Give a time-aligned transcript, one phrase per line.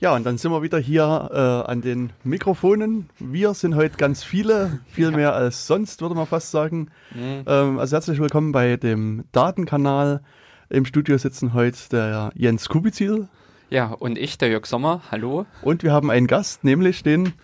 [0.00, 3.10] Ja, und dann sind wir wieder hier äh, an den Mikrofonen.
[3.18, 6.88] Wir sind heute ganz viele, viel mehr als sonst, würde man fast sagen.
[7.14, 7.44] Mhm.
[7.46, 10.22] Ähm, also herzlich willkommen bei dem Datenkanal.
[10.70, 13.28] Im Studio sitzen heute der Jens Kubizil.
[13.68, 15.02] Ja, und ich, der Jörg Sommer.
[15.10, 15.44] Hallo.
[15.60, 17.34] Und wir haben einen Gast, nämlich den.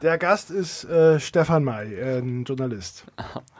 [0.00, 3.06] Der Gast ist äh, Stefan May, ein Journalist.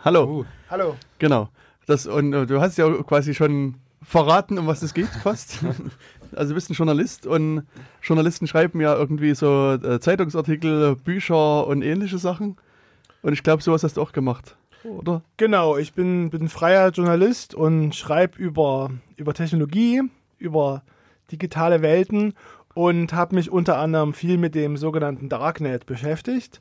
[0.05, 0.25] Hallo.
[0.27, 0.45] Uh.
[0.71, 0.95] Hallo.
[1.19, 1.49] Genau.
[1.87, 5.59] Das, und äh, du hast ja quasi schon verraten, um was es geht, fast.
[6.37, 7.67] also du bist ein Journalist und
[8.03, 12.57] Journalisten schreiben ja irgendwie so äh, Zeitungsartikel, Bücher und ähnliche Sachen.
[13.23, 15.23] Und ich glaube, sowas hast du auch gemacht, oder?
[15.39, 20.03] Genau, ich bin, bin freier Journalist und schreibe über, über Technologie,
[20.39, 20.83] über
[21.33, 22.35] digitale Welten
[22.75, 26.59] und habe mich unter anderem viel mit dem sogenannten Darknet beschäftigt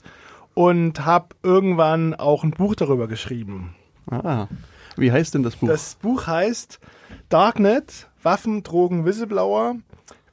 [0.54, 3.76] und habe irgendwann auch ein Buch darüber geschrieben.
[4.10, 4.48] Ah,
[4.96, 5.68] wie heißt denn das Buch?
[5.68, 6.80] Das Buch heißt
[7.30, 9.76] Darknet, Waffen, Drogen, Whistleblower,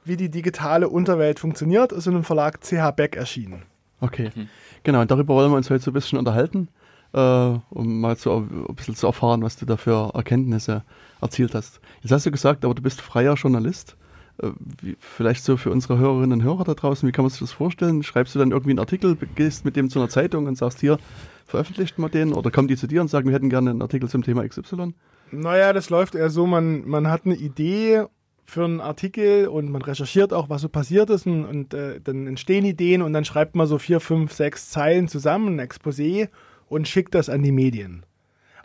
[0.03, 3.63] wie die digitale Unterwelt funktioniert, ist in dem Verlag CH Beck erschienen.
[3.99, 4.47] Okay, mhm.
[4.83, 6.69] genau, und darüber wollen wir uns heute so ein bisschen unterhalten,
[7.13, 10.83] äh, um mal so ein bisschen zu erfahren, was du da für Erkenntnisse
[11.21, 11.79] erzielt hast.
[12.01, 13.95] Jetzt hast du gesagt, aber du bist freier Journalist.
[14.41, 14.49] Äh,
[14.81, 17.51] wie, vielleicht so für unsere Hörerinnen und Hörer da draußen, wie kann man sich das
[17.51, 18.01] vorstellen?
[18.01, 20.97] Schreibst du dann irgendwie einen Artikel, gehst mit dem zu einer Zeitung und sagst hier,
[21.45, 22.33] veröffentlicht man den?
[22.33, 24.93] Oder kommen die zu dir und sagen, wir hätten gerne einen Artikel zum Thema XY?
[25.31, 28.05] Naja, das läuft eher so, man, man hat eine Idee
[28.45, 32.27] für einen Artikel und man recherchiert auch, was so passiert ist und, und äh, dann
[32.27, 36.27] entstehen Ideen und dann schreibt man so vier, fünf, sechs Zeilen zusammen, ein Exposé
[36.67, 38.05] und schickt das an die Medien.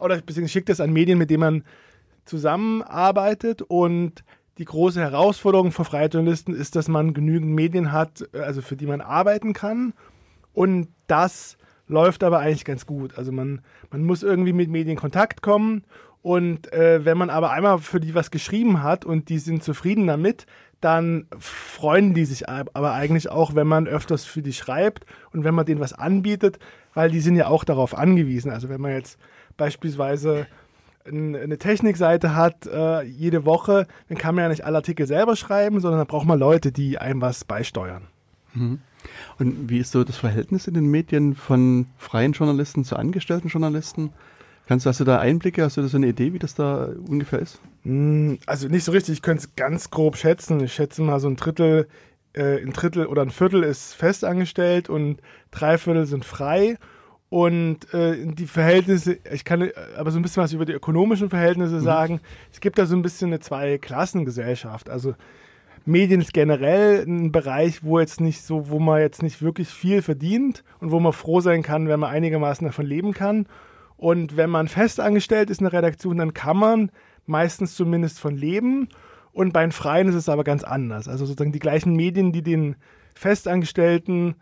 [0.00, 1.64] Oder beziehungsweise schickt das an Medien, mit denen man
[2.24, 4.24] zusammenarbeitet und
[4.58, 8.86] die große Herausforderung für freie Journalisten ist, dass man genügend Medien hat, also für die
[8.86, 9.92] man arbeiten kann
[10.52, 13.16] und das läuft aber eigentlich ganz gut.
[13.16, 15.84] Also man, man muss irgendwie mit Medien Kontakt kommen
[16.26, 20.08] und äh, wenn man aber einmal für die was geschrieben hat und die sind zufrieden
[20.08, 20.46] damit,
[20.80, 25.54] dann freuen die sich aber eigentlich auch, wenn man öfters für die schreibt und wenn
[25.54, 26.58] man denen was anbietet,
[26.94, 28.50] weil die sind ja auch darauf angewiesen.
[28.50, 29.20] Also wenn man jetzt
[29.56, 30.48] beispielsweise
[31.06, 35.78] eine Technikseite hat äh, jede Woche, dann kann man ja nicht alle Artikel selber schreiben,
[35.78, 38.02] sondern dann braucht man Leute, die einem was beisteuern.
[38.52, 38.80] Mhm.
[39.38, 44.12] Und wie ist so das Verhältnis in den Medien von freien Journalisten zu angestellten Journalisten?
[44.66, 45.62] Kannst, hast du da Einblicke?
[45.62, 47.60] Hast du da so eine Idee, wie das da ungefähr ist?
[47.84, 49.14] Hm, also nicht so richtig.
[49.14, 50.60] Ich könnte es ganz grob schätzen.
[50.60, 51.86] Ich schätze mal so ein Drittel,
[52.32, 55.20] äh, ein Drittel oder ein Viertel ist festangestellt und
[55.52, 56.78] drei Viertel sind frei.
[57.28, 61.30] Und äh, die Verhältnisse, ich kann äh, aber so ein bisschen was über die ökonomischen
[61.30, 61.80] Verhältnisse mhm.
[61.84, 62.20] sagen.
[62.52, 64.90] Es gibt da so ein bisschen eine Zwei-Klassengesellschaft.
[64.90, 65.14] Also
[65.84, 70.02] Medien ist generell ein Bereich, wo jetzt nicht so, wo man jetzt nicht wirklich viel
[70.02, 73.46] verdient und wo man froh sein kann, wenn man einigermaßen davon leben kann.
[73.96, 76.90] Und wenn man festangestellt ist in der Redaktion, dann kann man
[77.26, 78.88] meistens zumindest von leben.
[79.32, 81.08] Und bei den Freien ist es aber ganz anders.
[81.08, 82.76] Also sozusagen die gleichen Medien, die den
[83.14, 84.36] Festangestellten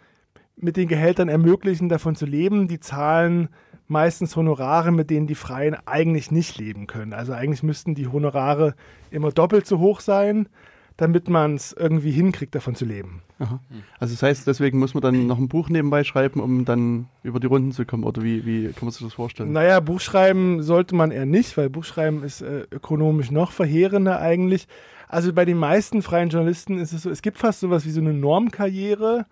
[0.56, 3.48] mit den Gehältern ermöglichen, davon zu leben, die zahlen
[3.86, 7.12] meistens Honorare, mit denen die Freien eigentlich nicht leben können.
[7.12, 8.74] Also eigentlich müssten die Honorare
[9.10, 10.48] immer doppelt so hoch sein
[10.96, 13.22] damit man es irgendwie hinkriegt, davon zu leben.
[13.40, 13.60] Aha.
[13.98, 17.40] Also das heißt, deswegen muss man dann noch ein Buch nebenbei schreiben, um dann über
[17.40, 18.04] die Runden zu kommen.
[18.04, 19.52] Oder wie, wie kann man sich das vorstellen?
[19.52, 24.68] Naja, Buchschreiben sollte man eher nicht, weil Buchschreiben ist äh, ökonomisch noch verheerender eigentlich.
[25.08, 28.00] Also bei den meisten freien Journalisten ist es so, es gibt fast sowas wie so
[28.00, 29.26] eine Normkarriere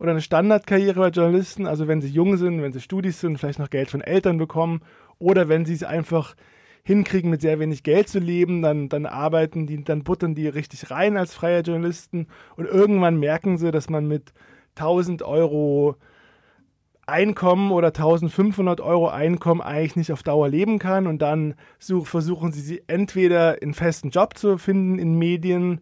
[0.00, 1.66] oder eine Standardkarriere bei Journalisten.
[1.66, 4.82] Also wenn sie jung sind, wenn sie Studis sind, vielleicht noch Geld von Eltern bekommen
[5.20, 6.34] oder wenn sie es einfach
[6.84, 10.90] hinkriegen, mit sehr wenig Geld zu leben, dann, dann arbeiten die, dann buttern die richtig
[10.90, 14.32] rein als freie Journalisten und irgendwann merken sie, dass man mit
[14.76, 15.96] 1000 Euro
[17.06, 22.52] Einkommen oder 1500 Euro Einkommen eigentlich nicht auf Dauer leben kann und dann such, versuchen
[22.52, 25.80] sie, sie entweder einen festen Job zu finden in Medien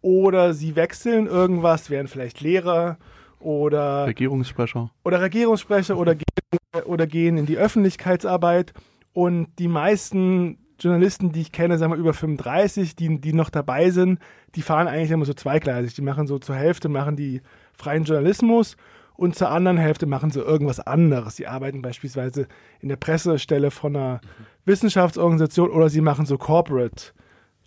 [0.00, 2.98] oder sie wechseln irgendwas, werden vielleicht Lehrer
[3.40, 4.90] oder Regierungssprecher.
[5.04, 8.72] oder Regierungssprecher oder gehen, oder gehen in die Öffentlichkeitsarbeit
[9.12, 13.90] und die meisten Journalisten, die ich kenne, sagen wir über 35, die, die noch dabei
[13.90, 14.18] sind,
[14.54, 15.94] die fahren eigentlich immer so zweigleisig.
[15.94, 17.42] Die machen so zur Hälfte, machen die
[17.74, 18.76] freien Journalismus
[19.14, 21.36] und zur anderen Hälfte machen sie irgendwas anderes.
[21.36, 22.48] Sie arbeiten beispielsweise
[22.80, 24.20] in der Pressestelle von einer.
[24.64, 27.12] Wissenschaftsorganisation oder sie machen so Corporate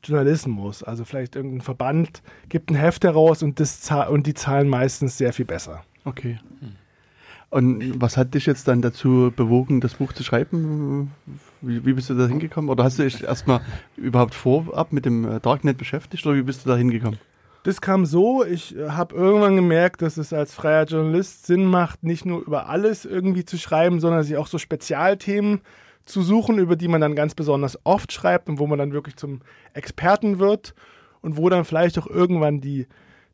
[0.04, 0.84] Journalismus.
[0.84, 5.34] Also vielleicht irgendein Verband gibt ein Heft heraus und, das, und die zahlen meistens sehr
[5.34, 5.84] viel besser.
[6.06, 6.40] Okay.
[6.62, 6.75] Mhm.
[7.54, 11.12] Und was hat dich jetzt dann dazu bewogen, das Buch zu schreiben?
[11.62, 12.72] Wie, wie bist du da hingekommen?
[12.72, 13.62] Oder hast du dich erstmal
[13.96, 17.20] überhaupt vorab mit dem äh, Darknet beschäftigt oder wie bist du da hingekommen?
[17.62, 22.04] Das kam so, ich äh, habe irgendwann gemerkt, dass es als freier Journalist Sinn macht,
[22.04, 25.62] nicht nur über alles irgendwie zu schreiben, sondern sich auch so Spezialthemen
[26.06, 29.16] zu suchen, über die man dann ganz besonders oft schreibt und wo man dann wirklich
[29.16, 29.42] zum
[29.74, 30.74] Experten wird
[31.22, 32.88] und wo dann vielleicht auch irgendwann die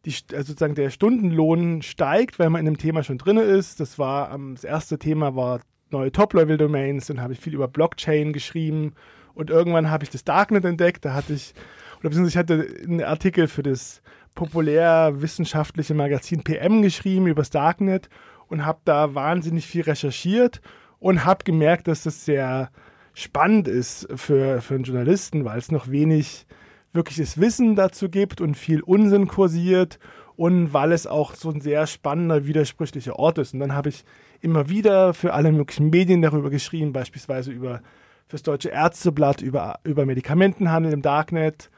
[0.06, 3.80] die, also sozusagen der Stundenlohn steigt, weil man in dem Thema schon drin ist.
[3.80, 5.62] Das war das erste Thema war
[5.92, 8.94] neue Top-Level-Domains, dann habe ich viel über Blockchain geschrieben
[9.34, 11.06] und irgendwann habe ich das Darknet entdeckt.
[11.06, 11.54] Da hatte ich,
[12.00, 14.02] oder beziehungsweise ich hatte einen Artikel für das
[14.36, 18.10] populärwissenschaftliche Magazin PM geschrieben über das Darknet
[18.48, 20.62] und habe da wahnsinnig viel recherchiert
[21.00, 22.70] und habe gemerkt, dass das sehr
[23.14, 26.46] spannend ist für, für einen Journalisten, weil es noch wenig
[26.94, 30.00] wirkliches Wissen dazu gibt und viel Unsinn kursiert
[30.36, 33.54] und weil es auch so ein sehr spannender, widersprüchlicher Ort ist.
[33.54, 34.06] Und dann habe ich
[34.42, 37.82] immer wieder für alle möglichen Medien darüber geschrieben, beispielsweise über
[38.28, 41.70] fürs Deutsche Ärzteblatt, über, über Medikamentenhandel im Darknet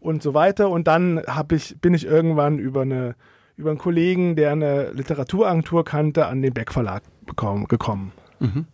[0.00, 0.68] und so weiter.
[0.70, 3.16] Und dann ich, bin ich irgendwann über, eine,
[3.56, 8.12] über einen Kollegen, der eine Literaturagentur kannte, an den Beck Verlag gekommen.
[8.38, 8.66] Mhm.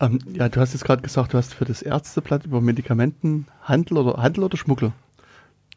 [0.00, 4.22] Ähm, ja, du hast jetzt gerade gesagt, du hast für das Ärzteblatt über Medikamentenhandel oder
[4.22, 4.92] Handel oder Schmuggel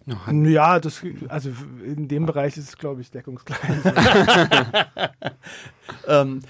[0.07, 1.49] ja, das, also
[1.83, 3.59] in dem Bereich ist es, glaube ich, deckungsgleich.
[6.07, 6.41] ähm,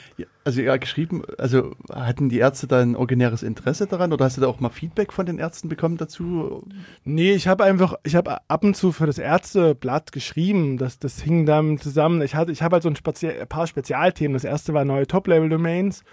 [0.43, 4.41] also ja, geschrieben, also hatten die Ärzte da ein originäres Interesse daran oder hast du
[4.41, 6.67] da auch mal Feedback von den Ärzten bekommen dazu?
[7.05, 11.21] Nee, ich habe einfach, ich habe ab und zu für das Ärzteblatt geschrieben, das, das
[11.21, 12.21] hing dann zusammen.
[12.21, 14.33] Ich, ich habe halt so ein, ein paar Spezialthemen.
[14.33, 16.03] Das erste war neue Top-Level-Domains.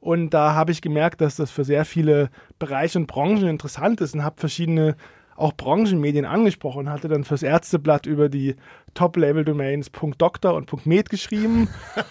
[0.00, 4.14] Und da habe ich gemerkt, dass das für sehr viele Bereiche und Branchen interessant ist
[4.14, 4.96] und habe verschiedene
[5.40, 8.56] auch Branchenmedien angesprochen, hatte dann fürs Ärzteblatt über die
[8.94, 11.68] Top-Level-Domains .doktor und .med geschrieben.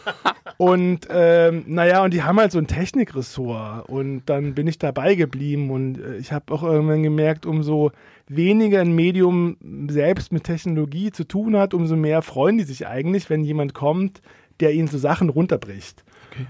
[0.57, 3.87] und ähm, naja, und die haben halt so ein Technikressort.
[3.87, 7.91] Und dann bin ich dabei geblieben und äh, ich habe auch irgendwann gemerkt, umso
[8.27, 9.57] weniger ein Medium
[9.89, 14.21] selbst mit Technologie zu tun hat, umso mehr freuen die sich eigentlich, wenn jemand kommt,
[14.59, 16.03] der ihnen so Sachen runterbricht.
[16.31, 16.47] Okay.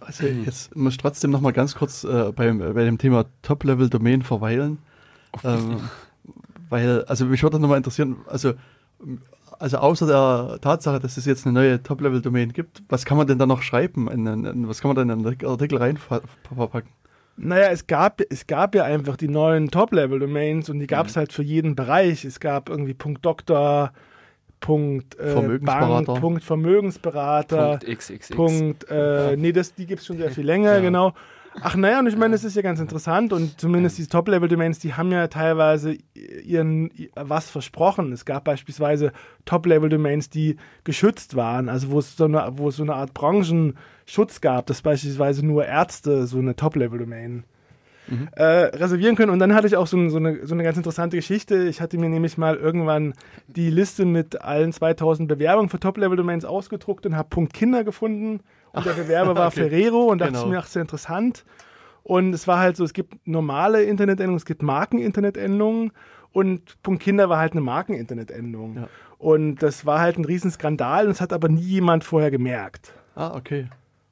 [0.00, 4.22] Also jetzt muss ich trotzdem noch mal ganz kurz äh, bei, bei dem Thema Top-Level-Domain
[4.22, 4.78] verweilen.
[5.44, 5.88] Ähm,
[6.68, 8.54] weil, also mich würde nochmal interessieren, also,
[9.58, 13.38] also außer der Tatsache, dass es jetzt eine neue Top-Level-Domain gibt, was kann man denn
[13.38, 14.08] da noch schreiben?
[14.08, 16.90] In, in, was kann man denn in einen Artikel rein verpacken?
[17.36, 21.20] Naja, es gab, es gab ja einfach die neuen Top-Level-Domains und die gab es mhm.
[21.20, 22.24] halt für jeden Bereich.
[22.24, 23.92] Es gab irgendwie Punkt Doktor,
[24.60, 26.04] Punkt äh, Vermögensberater.
[26.04, 28.28] Bank, Punkt Vermögensberater, Punkt XXX.
[28.36, 30.80] Punkt, äh, nee, das, die gibt es schon sehr viel länger, ja.
[30.80, 31.14] genau.
[31.60, 34.94] Ach naja, und ich meine, es ist ja ganz interessant und zumindest diese Top-Level-Domains, die
[34.94, 38.12] haben ja teilweise ihren was versprochen.
[38.12, 39.12] Es gab beispielsweise
[39.46, 44.40] Top-Level-Domains, die geschützt waren, also wo es so eine, wo es so eine Art Branchenschutz
[44.40, 47.44] gab, dass beispielsweise nur Ärzte so eine Top-Level-Domain
[48.06, 48.28] mhm.
[48.32, 49.32] äh, reservieren können.
[49.32, 51.64] Und dann hatte ich auch so, so, eine, so eine ganz interessante Geschichte.
[51.64, 53.12] Ich hatte mir nämlich mal irgendwann
[53.48, 58.40] die Liste mit allen 2000 Bewerbungen für Top-Level-Domains ausgedruckt und habe Punkt Kinder gefunden
[58.72, 59.68] und der Bewerber war okay.
[59.68, 60.44] Ferrero und dachte genau.
[60.44, 61.44] ich mir, ach, sehr interessant.
[62.02, 65.92] Und es war halt so, es gibt normale Internetendungen, es gibt Marken-Internetendungen
[66.32, 68.76] und Punkt Kinder war halt eine Marken-Internetendung.
[68.76, 68.88] Ja.
[69.18, 72.94] Und das war halt ein Riesenskandal und es hat aber nie jemand vorher gemerkt.
[73.14, 73.68] Ah, okay.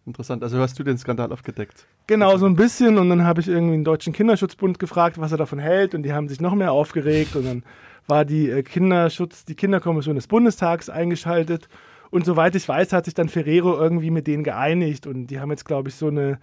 [0.09, 0.43] Interessant.
[0.43, 1.87] Also hast du den Skandal aufgedeckt?
[2.07, 2.97] Genau, so ein bisschen.
[2.97, 5.95] Und dann habe ich irgendwie den Deutschen Kinderschutzbund gefragt, was er davon hält.
[5.95, 7.37] Und die haben sich noch mehr aufgeregt.
[7.37, 7.63] Und dann
[8.07, 11.69] war die äh, Kinderschutz, die Kinderkommission des Bundestags eingeschaltet.
[12.11, 15.51] Und soweit ich weiß, hat sich dann Ferrero irgendwie mit denen geeinigt und die haben
[15.51, 16.39] jetzt, glaube ich, so eine,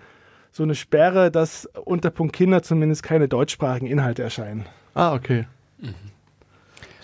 [0.52, 4.66] so eine Sperre, dass unter Punkt Kinder zumindest keine deutschsprachigen Inhalte erscheinen.
[4.94, 5.46] Ah, okay.
[5.80, 5.94] Mhm.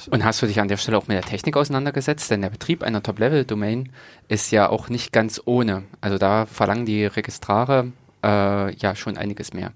[0.09, 2.31] Und hast du dich an der Stelle auch mit der Technik auseinandergesetzt?
[2.31, 3.89] Denn der Betrieb einer Top-Level-Domain
[4.27, 5.83] ist ja auch nicht ganz ohne.
[5.99, 7.91] Also da verlangen die Registrare
[8.23, 9.73] äh, ja schon einiges mehr.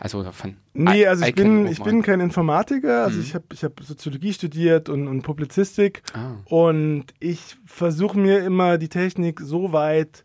[0.00, 3.22] Also von Nee, also ich bin, ich bin kein Informatiker, also mhm.
[3.22, 6.36] ich habe ich hab Soziologie studiert und, und Publizistik ah.
[6.44, 10.24] und ich versuche mir immer die Technik so weit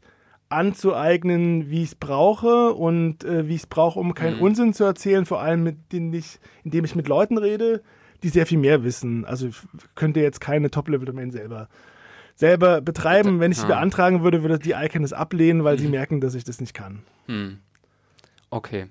[0.50, 4.44] anzueignen, wie ich es brauche und äh, wie ich es brauche, um keinen mhm.
[4.44, 7.82] Unsinn zu erzählen, vor allem mit denen ich, indem ich mit Leuten rede,
[8.22, 9.26] die sehr viel mehr wissen.
[9.26, 9.58] Also ich
[9.96, 11.68] könnte jetzt keine Top-Level-Domain selber
[12.36, 13.40] selber betreiben.
[13.40, 13.70] Wenn ich sie ah.
[13.70, 15.82] beantragen würde, würde die Icon es ablehnen, weil mhm.
[15.82, 17.04] sie merken, dass ich das nicht kann.
[17.28, 17.60] Mhm.
[18.50, 18.88] Okay.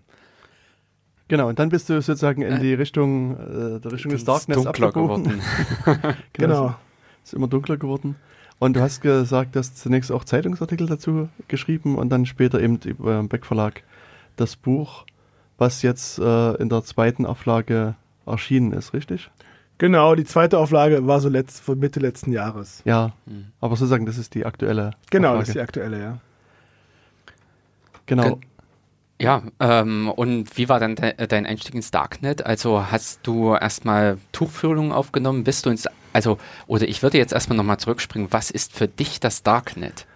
[1.28, 4.62] Genau, und dann bist du sozusagen in äh, die Richtung, äh, der Richtung des Darkness
[4.62, 5.40] dunkler geworden.
[5.84, 6.14] genau.
[6.32, 6.74] genau.
[7.24, 8.16] Ist immer dunkler geworden.
[8.58, 12.78] Und du hast gesagt, du hast zunächst auch Zeitungsartikel dazu geschrieben und dann später eben
[12.84, 13.82] über im Beck Verlag
[14.36, 15.04] das Buch,
[15.58, 19.30] was jetzt äh, in der zweiten Auflage erschienen ist, richtig?
[19.78, 22.82] Genau, die zweite Auflage war so letzt, Mitte letzten Jahres.
[22.84, 23.46] Ja, mhm.
[23.60, 24.92] aber sozusagen, das ist die aktuelle.
[25.10, 25.40] Genau, Auflage.
[25.40, 26.18] das ist die aktuelle, ja.
[28.06, 28.36] Genau.
[28.36, 28.48] Ge
[29.22, 32.44] ja, ähm, und wie war dann de dein Einstieg ins Darknet?
[32.44, 35.44] Also hast du erstmal Tuchfühlungen aufgenommen?
[35.44, 38.32] Bist du ins, also, oder ich würde jetzt erstmal nochmal zurückspringen.
[38.32, 40.06] Was ist für dich das Darknet?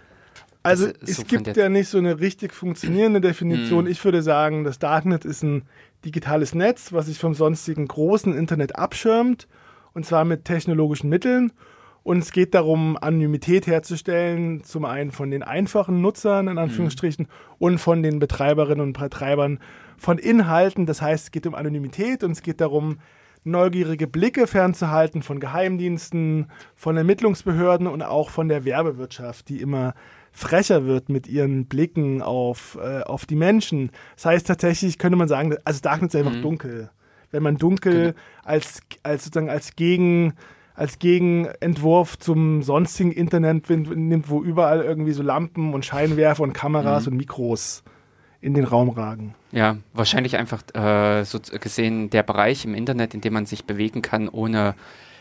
[0.65, 3.85] Also es so gibt ja nicht so eine richtig funktionierende Definition.
[3.85, 3.93] Hm.
[3.93, 5.63] Ich würde sagen, das Darknet ist ein
[6.05, 9.47] digitales Netz, was sich vom sonstigen großen Internet abschirmt
[9.95, 11.53] und zwar mit technologischen Mitteln
[12.07, 17.55] Und es geht darum, Anonymität herzustellen, zum einen von den einfachen Nutzern in Anführungsstrichen mhm.
[17.59, 19.59] und von den Betreiberinnen und Betreibern
[19.99, 20.87] von Inhalten.
[20.87, 22.99] Das heißt, es geht um Anonymität und es geht darum,
[23.43, 26.47] neugierige Blicke fernzuhalten von Geheimdiensten,
[26.77, 29.93] von Ermittlungsbehörden und auch von der Werbewirtschaft, die immer
[30.31, 33.91] frecher wird mit ihren Blicken auf, äh, auf die Menschen.
[34.15, 36.43] Das heißt tatsächlich, könnte man sagen, also Darknet ist einfach mhm.
[36.43, 36.91] dunkel.
[37.33, 38.15] Wenn man dunkel genau.
[38.45, 40.35] als, als sozusagen als Gegen
[40.77, 47.07] als Gegenentwurf zum sonstigen Internet nimmt, wo überall irgendwie so Lampen und Scheinwerfer und Kameras
[47.07, 47.13] mhm.
[47.13, 47.83] und Mikros
[48.43, 49.35] in den Raum ragen.
[49.53, 54.03] Ja, wahrscheinlich einfach äh, so gesehen der Bereich im Internet, in dem man sich bewegen
[54.03, 54.75] kann, ohne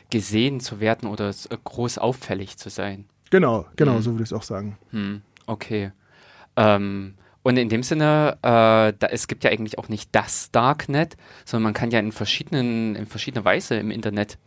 [0.09, 1.33] gesehen zu werden oder
[1.63, 3.05] groß auffällig zu sein.
[3.31, 4.01] Genau, genau, hm.
[4.01, 4.77] so würde ich es auch sagen.
[4.91, 5.91] Hm, okay.
[6.57, 11.15] Ähm, und in dem Sinne, äh, da, es gibt ja eigentlich auch nicht das Darknet,
[11.45, 14.37] sondern man kann ja in verschiedenen, in verschiedener Weise im Internet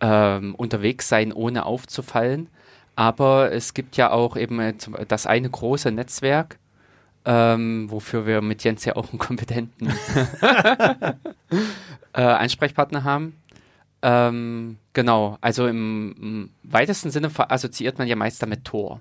[0.00, 2.48] ähm, unterwegs sein, ohne aufzufallen.
[2.96, 4.74] Aber es gibt ja auch eben äh,
[5.08, 6.58] das eine große Netzwerk,
[7.24, 9.88] ähm, wofür wir mit Jens ja auch einen kompetenten
[12.12, 13.34] äh, Ansprechpartner haben.
[14.02, 19.00] Ähm, genau, also im, im, weitesten Sinne assoziiert man ja meist damit Tor.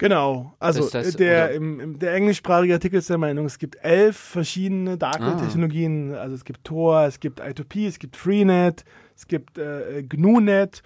[0.00, 4.96] Genau, also das, der, im, der englischsprachige Artikel ist der Meinung, es gibt elf verschiedene
[4.96, 6.14] Darknet-Technologien.
[6.14, 6.22] Ah.
[6.22, 10.82] Also es gibt Tor, es gibt I2P, es gibt Freenet, es gibt äh, GNU-Net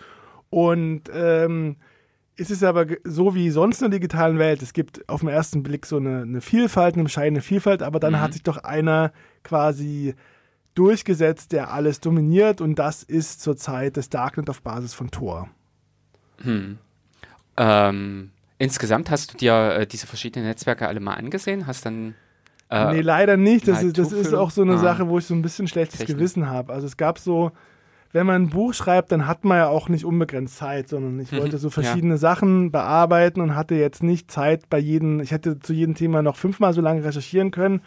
[0.50, 1.76] und ähm,
[2.36, 4.62] es ist aber so wie sonst in der digitalen Welt.
[4.62, 8.14] Es gibt auf den ersten Blick so eine, eine Vielfalt, eine bescheidene Vielfalt, aber dann
[8.14, 8.20] mhm.
[8.20, 9.12] hat sich doch einer
[9.44, 10.16] quasi
[10.74, 15.48] durchgesetzt, der alles dominiert und das ist zurzeit das Darknet auf Basis von Tor.
[16.38, 16.78] Hm.
[17.56, 21.66] Ähm, insgesamt hast du dir äh, diese verschiedenen Netzwerke alle mal angesehen?
[21.66, 22.14] Hast dann
[22.70, 23.68] äh, nee, leider nicht.
[23.68, 24.78] Das, ist, das ist auch so eine ah.
[24.78, 26.16] Sache, wo ich so ein bisschen schlechtes Technik.
[26.16, 26.72] Gewissen habe.
[26.72, 27.52] Also es gab so,
[28.12, 31.32] wenn man ein Buch schreibt, dann hat man ja auch nicht unbegrenzt Zeit, sondern ich
[31.32, 31.38] mhm.
[31.38, 32.18] wollte so verschiedene ja.
[32.18, 36.36] Sachen bearbeiten und hatte jetzt nicht Zeit bei jedem, ich hätte zu jedem Thema noch
[36.36, 37.82] fünfmal so lange recherchieren können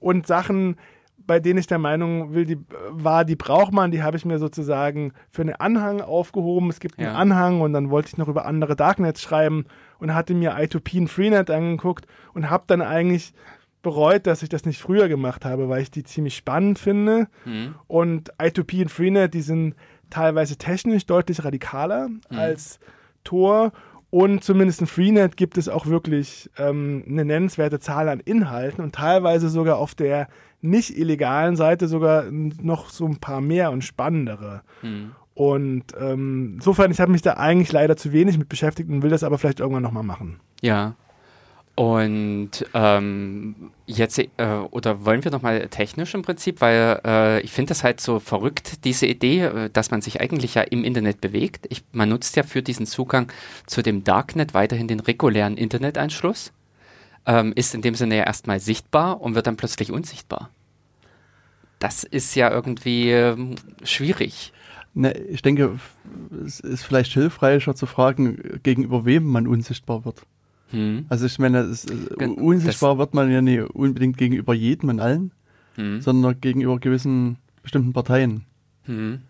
[0.00, 0.76] und Sachen,
[1.26, 2.58] bei denen ich der Meinung will, die,
[2.90, 6.70] war, die braucht man, die habe ich mir sozusagen für einen Anhang aufgehoben.
[6.70, 7.08] Es gibt ja.
[7.08, 9.66] einen Anhang und dann wollte ich noch über andere Darknets schreiben
[9.98, 13.32] und hatte mir I2P und Freenet angeguckt und habe dann eigentlich
[13.82, 17.28] bereut, dass ich das nicht früher gemacht habe, weil ich die ziemlich spannend finde.
[17.44, 17.74] Mhm.
[17.86, 19.74] Und I2P und Freenet, die sind
[20.10, 22.20] teilweise technisch deutlich radikaler mhm.
[22.30, 22.78] als
[23.24, 23.72] Tor
[24.14, 28.94] und zumindest in Freenet gibt es auch wirklich ähm, eine nennenswerte Zahl an Inhalten und
[28.94, 30.28] teilweise sogar auf der
[30.64, 34.62] nicht illegalen Seite sogar noch so ein paar mehr und spannendere.
[34.82, 35.12] Mhm.
[35.34, 39.10] Und ähm, insofern, ich habe mich da eigentlich leider zu wenig mit beschäftigt und will
[39.10, 40.40] das aber vielleicht irgendwann nochmal machen.
[40.62, 40.94] Ja.
[41.76, 44.28] Und ähm, jetzt, äh,
[44.70, 48.84] oder wollen wir nochmal technisch im Prinzip, weil äh, ich finde das halt so verrückt,
[48.84, 51.66] diese Idee, äh, dass man sich eigentlich ja im Internet bewegt.
[51.70, 53.26] Ich, man nutzt ja für diesen Zugang
[53.66, 56.52] zu dem Darknet weiterhin den regulären Internetanschluss,
[57.26, 60.50] ähm, ist in dem Sinne ja erstmal sichtbar und wird dann plötzlich unsichtbar.
[61.78, 64.52] Das ist ja irgendwie ähm, schwierig.
[64.94, 65.78] Ne, ich denke,
[66.44, 70.22] es ist vielleicht hilfreicher zu fragen, gegenüber wem man unsichtbar wird.
[70.70, 71.06] Hm.
[71.08, 75.32] Also ich meine, es, unsichtbar das wird man ja nicht unbedingt gegenüber jedem und allen,
[75.74, 76.00] hm.
[76.00, 78.44] sondern gegenüber gewissen bestimmten Parteien.
[78.84, 79.22] Hm.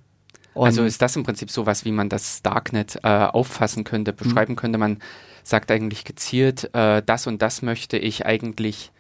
[0.55, 4.17] Also ist das im Prinzip so was, wie man das Darknet äh, auffassen könnte, hm.
[4.17, 4.79] beschreiben könnte.
[4.79, 4.99] Man
[5.45, 8.91] sagt eigentlich gezielt, äh, das und das möchte ich eigentlich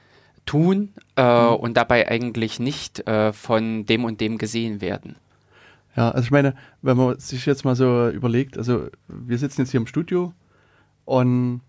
[0.46, 1.56] tun äh, hm.
[1.56, 5.16] und dabei eigentlich nicht äh, von dem und dem gesehen werden.
[5.96, 9.70] Ja, also ich meine, wenn man sich jetzt mal so überlegt, also wir sitzen jetzt
[9.70, 10.32] hier im Studio
[11.04, 11.60] und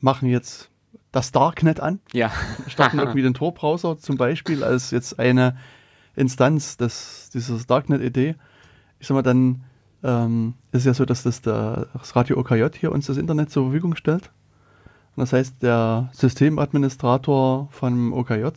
[0.00, 0.70] machen jetzt
[1.12, 2.00] das Darknet an.
[2.12, 2.32] Ja.
[2.66, 5.56] Starten irgendwie den Tor-Browser zum Beispiel als jetzt eine
[6.16, 8.36] Instanz des, dieses Darknet-Idee.
[9.00, 9.64] Ich sag mal, dann
[10.04, 13.50] ähm, ist es ja so, dass das, der, das Radio OKJ hier uns das Internet
[13.50, 14.30] zur Verfügung stellt.
[15.16, 18.48] Und das heißt, der Systemadministrator von OKJ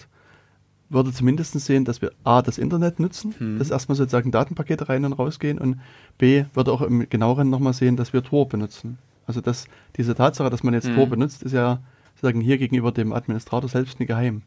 [0.90, 3.60] würde zumindest sehen, dass wir A, das Internet nutzen, hm.
[3.60, 5.80] dass erstmal sozusagen Datenpakete rein und rausgehen und
[6.18, 8.98] B, würde auch im genaueren nochmal sehen, dass wir Tor benutzen.
[9.26, 9.66] Also das,
[9.98, 10.96] diese Tatsache, dass man jetzt mhm.
[10.96, 11.80] Tor benutzt, ist ja
[12.16, 14.42] sozusagen hier gegenüber dem Administrator selbst nicht geheim.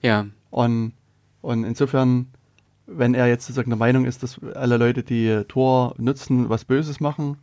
[0.00, 0.26] Ja.
[0.50, 0.92] Und,
[1.42, 2.28] und insofern,
[2.86, 7.00] wenn er jetzt sozusagen der Meinung ist, dass alle Leute, die Tor nutzen, was Böses
[7.00, 7.38] machen,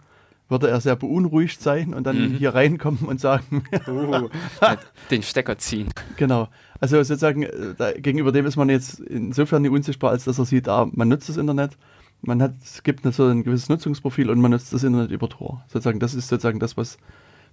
[0.49, 2.35] würde er sehr beunruhigt sein und dann mhm.
[2.35, 4.27] hier reinkommen und sagen, uh,
[5.09, 5.87] den Stecker ziehen.
[6.17, 6.49] Genau.
[6.79, 10.45] Also sozusagen, äh, da, gegenüber dem ist man jetzt insofern nicht unsichtbar, als dass er
[10.45, 11.77] sieht, ah, man nutzt das Internet
[12.21, 15.63] man hat, es gibt so ein gewisses Nutzungsprofil und man nutzt das Internet über Tor.
[15.67, 16.97] Sozusagen, das ist sozusagen das, was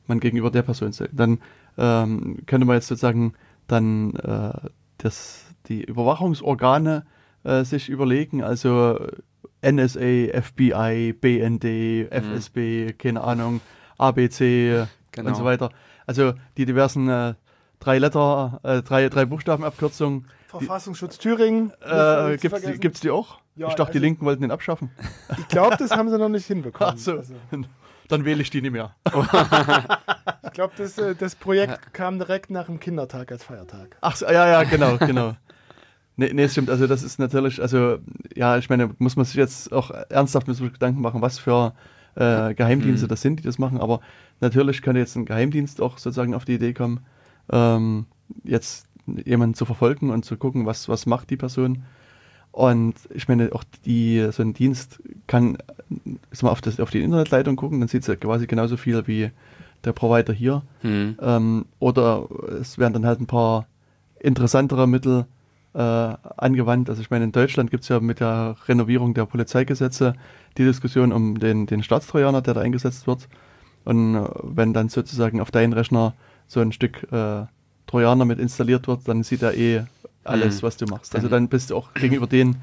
[0.06, 1.10] man gegenüber der Person sagt.
[1.14, 1.38] Dann
[1.76, 3.34] ähm, könnte man jetzt sozusagen
[3.66, 4.68] dann äh,
[4.98, 7.04] das, die Überwachungsorgane
[7.44, 8.98] äh, sich überlegen, also
[9.62, 13.60] NSA, FBI, BND, FSB, keine Ahnung,
[13.98, 15.30] ABC Genau.
[15.30, 15.70] und so weiter.
[16.06, 17.34] Also die diversen äh,
[17.80, 20.26] drei Letter, äh, drei, drei Buchstabenabkürzungen.
[20.46, 21.72] Verfassungsschutz Thüringen.
[21.82, 22.48] Äh, zu
[22.80, 23.40] gibt's, die, die auch?
[23.56, 24.90] Ja, ich dachte, die also- Linken wollten den abschaffen.
[25.38, 26.94] Ich glaube, das haben sie noch nicht hinbekommen.
[26.96, 27.16] Ach so.
[27.18, 27.34] Also,
[28.08, 28.94] Dann wähle ich die nicht mehr.
[29.04, 33.96] ich glaube, das, äh, das Projekt kam direkt nach dem Kindertag als Feiertag.
[34.00, 35.36] Ach so, ja, ja, genau, genau.
[36.18, 36.68] Nee, nee, stimmt.
[36.68, 37.98] Also das ist natürlich, also
[38.34, 41.74] ja, ich meine, muss man sich jetzt auch ernsthaft mit Gedanken machen, was für
[42.16, 43.08] äh, Geheimdienste Mhm.
[43.08, 43.80] das sind, die das machen.
[43.80, 44.00] Aber
[44.40, 47.00] natürlich könnte jetzt ein Geheimdienst auch sozusagen auf die Idee kommen,
[47.52, 48.06] ähm,
[48.42, 48.88] jetzt
[49.24, 51.84] jemanden zu verfolgen und zu gucken, was, was macht die Person.
[52.50, 55.58] Und ich meine, auch die, so ein Dienst kann
[56.42, 59.30] mal auf, das, auf die Internetleitung gucken, dann sieht es ja quasi genauso viel wie
[59.84, 60.62] der Provider hier.
[60.80, 61.16] Hm.
[61.22, 62.26] Ähm, oder
[62.60, 63.66] es werden dann halt ein paar
[64.18, 65.26] interessantere Mittel
[65.74, 66.88] äh, angewandt.
[66.90, 70.14] Also ich meine, in Deutschland gibt es ja mit der Renovierung der Polizeigesetze
[70.56, 73.28] die Diskussion um den, den Staatstrojaner, der da eingesetzt wird.
[73.84, 76.14] Und äh, wenn dann sozusagen auf deinen Rechner
[76.46, 77.44] so ein Stück äh,
[77.86, 79.84] Trojaner mit installiert wird, dann sieht er eh
[80.24, 80.66] alles, Mhm.
[80.66, 81.14] was du machst.
[81.14, 82.56] Also Dann- dann bist du auch gegenüber denen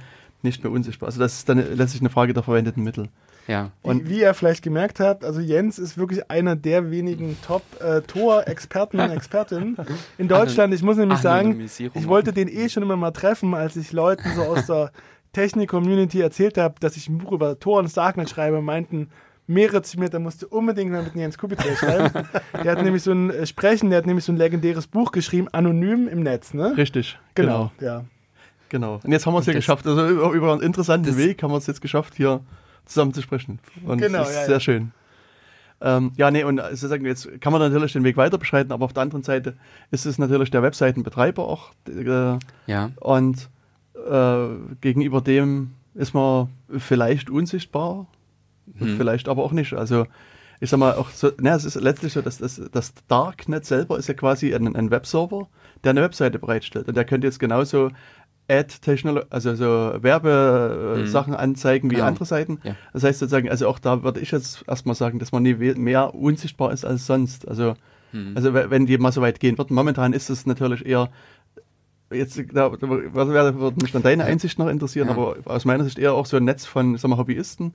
[0.44, 1.08] nicht mehr unsichtbar.
[1.08, 3.10] Also das ist dann letztlich eine Frage der verwendeten Mittel.
[3.48, 3.72] Ja.
[3.82, 9.00] Und- wie, wie ihr vielleicht gemerkt habt, also Jens ist wirklich einer der wenigen Top-Tor-Experten
[9.00, 9.78] und Expertinnen
[10.18, 10.74] in Deutschland.
[10.74, 14.30] Ich muss nämlich sagen, ich wollte den eh schon immer mal treffen, als ich Leuten
[14.36, 14.92] so aus der
[15.34, 19.10] Technik-Community erzählt habe, dass ich ein Buch über Tor und Darknet schreibe, meinten
[19.48, 22.28] mehrere zu mir, da musst du unbedingt mal mit Jens Kubitzer schreiben.
[22.64, 25.48] der hat nämlich so ein äh, Sprechen, der hat nämlich so ein legendäres Buch geschrieben,
[25.52, 26.74] anonym im Netz, ne?
[26.76, 28.06] Richtig, Genau, ja.
[28.70, 29.00] Genau.
[29.04, 29.86] Und jetzt haben wir es ja das- geschafft.
[29.86, 32.40] Also über, über einen interessanten Weg haben wir es jetzt geschafft, hier
[32.86, 33.60] zusammen zu sprechen.
[33.86, 34.60] Und Genau, das ist ja, sehr ja.
[34.60, 34.92] schön.
[35.82, 38.94] Ähm, ja, nee, und sozusagen jetzt kann man natürlich den Weg weiter beschreiten, aber auf
[38.94, 39.56] der anderen Seite
[39.92, 41.72] ist es natürlich der Webseitenbetreiber auch.
[41.88, 42.38] Äh,
[42.68, 42.92] Ja.
[43.02, 43.50] und
[44.10, 44.48] äh,
[44.82, 48.08] gegenüber dem ist man vielleicht unsichtbar,
[48.78, 48.98] Hm.
[48.98, 49.74] vielleicht aber auch nicht.
[49.74, 50.08] Also
[50.60, 53.98] ich sag mal, auch so, ne, es ist letztlich so, dass das, das Darknet selber
[54.00, 55.48] ist ja quasi ein, ein Webserver,
[55.84, 56.88] der eine Webseite bereitstellt.
[56.88, 57.92] Und der könnte jetzt genauso
[58.48, 59.66] Ad-Technologie, also so
[60.02, 62.08] Werbesachen anzeigen wie Genau.
[62.08, 62.60] andere Seiten.
[62.64, 62.76] Ja.
[62.94, 66.14] Das heißt sozusagen, also auch da würde ich jetzt erstmal sagen, dass man nie mehr
[66.14, 67.48] unsichtbar ist als sonst.
[67.48, 67.74] Also,
[68.12, 68.34] Hm.
[68.36, 69.72] also we- wenn die mal so weit gehen wird.
[69.72, 71.10] Momentan ist es natürlich eher
[72.14, 75.14] Jetzt da, würde mich dann deine Einsicht noch interessieren, Ja.
[75.16, 77.74] aber aus meiner Sicht eher auch so ein Netz von sag mal, Hobbyisten,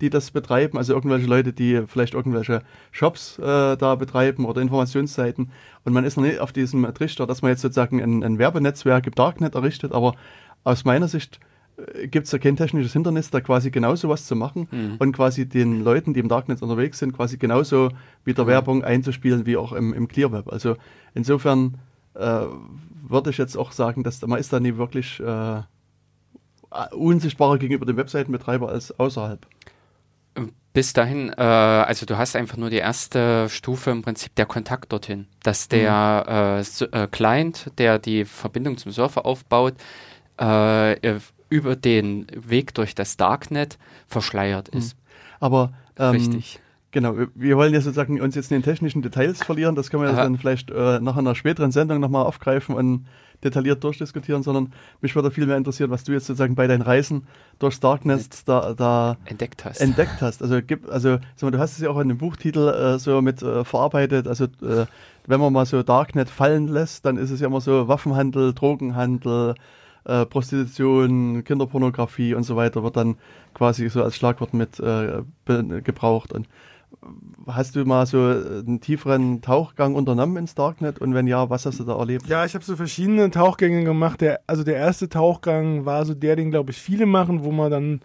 [0.00, 5.50] die das betreiben, also irgendwelche Leute, die vielleicht irgendwelche Shops äh, da betreiben oder Informationsseiten
[5.84, 9.06] und man ist noch nicht auf diesem Trichter, dass man jetzt sozusagen ein, ein Werbenetzwerk
[9.06, 10.14] im Darknet errichtet, aber
[10.64, 11.38] aus meiner Sicht
[12.10, 14.96] gibt es da kein technisches Hindernis, da quasi genauso was zu machen Mhm.
[14.98, 17.88] und quasi den Leuten, die im Darknet unterwegs sind, quasi genauso
[18.24, 18.48] mit der Mhm.
[18.50, 20.52] Werbung einzuspielen wie auch im, im Clear Web.
[20.52, 20.76] Also
[21.14, 21.78] insofern
[22.14, 22.42] äh,
[23.08, 25.62] würde ich jetzt auch sagen, dass man ist da nie wirklich äh,
[26.94, 29.46] unsichtbarer gegenüber dem Webseitenbetreiber als außerhalb.
[30.74, 34.90] Bis dahin, äh, also du hast einfach nur die erste Stufe im Prinzip der Kontakt
[34.90, 39.74] dorthin, dass der äh, S- äh, Client, der die Verbindung zum Surfer aufbaut,
[40.40, 43.76] äh, äh, über den Weg durch das Darknet
[44.08, 44.96] verschleiert ist.
[45.40, 46.58] Aber ähm, Richtig.
[46.90, 49.74] Genau, wir- wollen ja sozusagen uns jetzt in den technischen Details verlieren.
[49.74, 53.06] Das können wir dann vielleicht äh, nach einer späteren Sendung nochmal aufgreifen und
[53.44, 57.26] detailliert durchdiskutieren, sondern mich würde viel mehr interessieren, was du jetzt sozusagen bei deinen Reisen
[57.58, 59.80] durchs Darknet da, da Entdeckt hast.
[59.80, 60.42] entdeckt hast.
[60.42, 63.42] Also gibt, also mal, du hast es ja auch in dem Buchtitel äh, so mit
[63.42, 64.28] äh, verarbeitet.
[64.28, 64.86] Also äh,
[65.26, 69.54] wenn man mal so Darknet fallen lässt, dann ist es ja immer so Waffenhandel, Drogenhandel,
[70.04, 73.16] äh, Prostitution, Kinderpornografie und so weiter wird dann
[73.54, 76.32] quasi so als Schlagwort mit äh, gebraucht.
[76.32, 76.48] Und
[77.46, 81.80] hast du mal so einen tieferen Tauchgang unternommen ins Darknet und wenn ja, was hast
[81.80, 82.26] du da erlebt?
[82.26, 84.20] Ja, ich habe so verschiedene Tauchgänge gemacht.
[84.20, 87.70] Der, also der erste Tauchgang war so der, den glaube ich viele machen, wo man
[87.70, 88.00] dann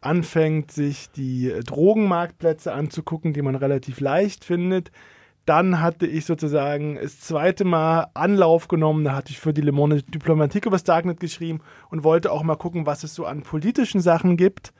[0.00, 4.90] anfängt, sich die äh, Drogenmarktplätze anzugucken, die man relativ leicht findet.
[5.46, 9.04] Dann hatte ich sozusagen das zweite Mal Anlauf genommen.
[9.04, 12.42] Da hatte ich für die Le Monde Diplomatique über das Darknet geschrieben und wollte auch
[12.44, 14.72] mal gucken, was es so an politischen Sachen gibt.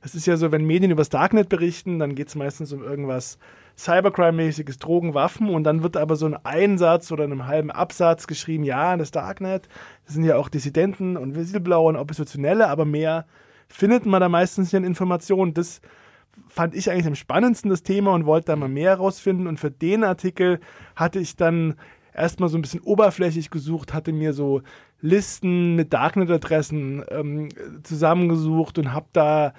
[0.00, 2.82] Das ist ja so, wenn Medien über das Darknet berichten, dann geht es meistens um
[2.82, 3.38] irgendwas
[3.76, 8.26] Cybercrime-mäßiges, Drogen, Waffen und dann wird aber so ein Einsatz oder in einem halben Absatz
[8.26, 9.68] geschrieben, ja, das Darknet,
[10.04, 13.26] das sind ja auch Dissidenten und Whistleblower und Oppositionelle, aber mehr
[13.68, 15.54] findet man da meistens nicht an Informationen.
[15.54, 15.80] Das
[16.48, 19.46] fand ich eigentlich am spannendsten, das Thema, und wollte da mal mehr herausfinden.
[19.46, 20.60] Und für den Artikel
[20.96, 21.74] hatte ich dann
[22.14, 24.62] erstmal so ein bisschen oberflächlich gesucht, hatte mir so
[25.00, 27.48] Listen mit Darknet-Adressen ähm,
[27.84, 29.52] zusammengesucht und habe da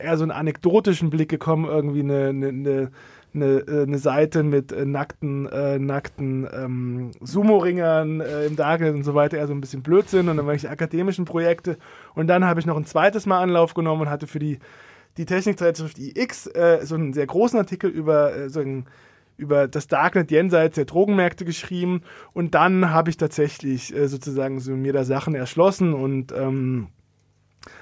[0.00, 2.90] eher so einen anekdotischen Blick gekommen, irgendwie eine, eine, eine
[3.34, 9.14] eine, äh, Seite mit äh, nackten, äh, nackten ähm, Sumo-Ringern äh, im Darknet und so
[9.14, 11.78] weiter, eher so ein bisschen Blödsinn und dann war akademischen Projekte
[12.14, 14.58] und dann habe ich noch ein zweites Mal Anlauf genommen und hatte für die,
[15.16, 18.86] die Technikzeitschrift iX äh, so einen sehr großen Artikel über äh, so ein
[19.36, 22.02] über das Darknet jenseits der Drogenmärkte geschrieben
[22.34, 26.88] und dann habe ich tatsächlich sozusagen so mir da Sachen erschlossen und ähm,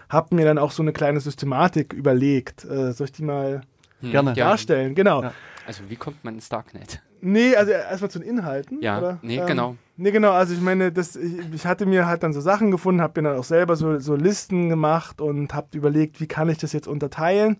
[0.08, 2.64] habe mir dann auch so eine kleine Systematik überlegt.
[2.64, 3.62] Äh, soll ich die mal
[4.00, 4.34] hm, Gerne.
[4.34, 4.94] darstellen?
[4.94, 5.22] Genau.
[5.22, 5.32] Ja.
[5.66, 7.02] Also wie kommt man ins Darknet?
[7.20, 8.80] Nee, also erstmal zu den Inhalten.
[8.80, 9.18] Ja, oder?
[9.22, 9.76] nee, ähm, genau.
[9.96, 13.00] Nee, genau, also ich meine, das, ich, ich, hatte mir halt dann so Sachen gefunden,
[13.00, 16.58] habe mir dann auch selber so, so Listen gemacht und habe überlegt, wie kann ich
[16.58, 17.58] das jetzt unterteilen.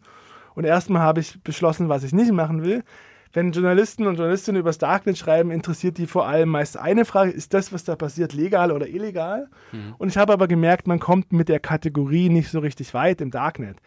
[0.55, 2.85] Und erstmal habe ich beschlossen, was ich nicht machen will
[3.33, 7.31] wenn Journalisten und Journalistinnen über das Darknet schreiben, interessiert die vor allem meist eine Frage,
[7.31, 9.49] ist das, was da passiert, legal oder illegal?
[9.73, 9.95] Mhm.
[9.99, 13.31] Und ich habe aber gemerkt, man kommt mit der Kategorie nicht so richtig weit im
[13.31, 13.79] Darknet.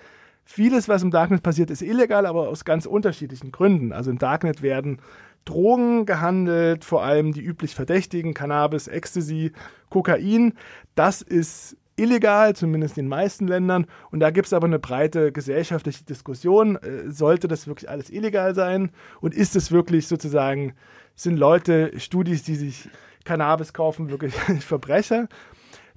[0.44, 3.94] Vieles, was im Darknet passiert, ist illegal, aber aus ganz unterschiedlichen Gründen.
[3.94, 5.00] Also im Darknet werden
[5.46, 9.54] Drogen gehandelt, vor allem die üblich Verdächtigen, Cannabis, Ecstasy,
[9.90, 10.54] Kokain.
[10.96, 13.86] Das ist illegal, zumindest in den meisten Ländern.
[14.12, 16.78] Und da gibt es aber eine breite gesellschaftliche Diskussion.
[16.78, 18.92] Äh, sollte das wirklich alles illegal sein?
[19.22, 20.74] Und ist es wirklich sozusagen,
[21.16, 22.90] sind Leute, Studis, die sich
[23.24, 25.28] Cannabis kaufen, wirklich Verbrecher?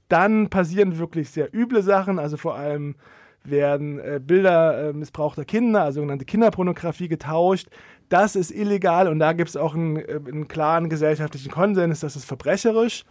[0.09, 2.97] Dann passieren wirklich sehr üble Sachen, also vor allem
[3.45, 7.69] werden äh, Bilder äh, missbrauchter Kinder, also sogenannte Kinderpornografie, getauscht.
[8.09, 12.25] Das ist illegal und da gibt es auch einen, einen klaren gesellschaftlichen Konsens, das ist
[12.25, 13.05] verbrecherisch.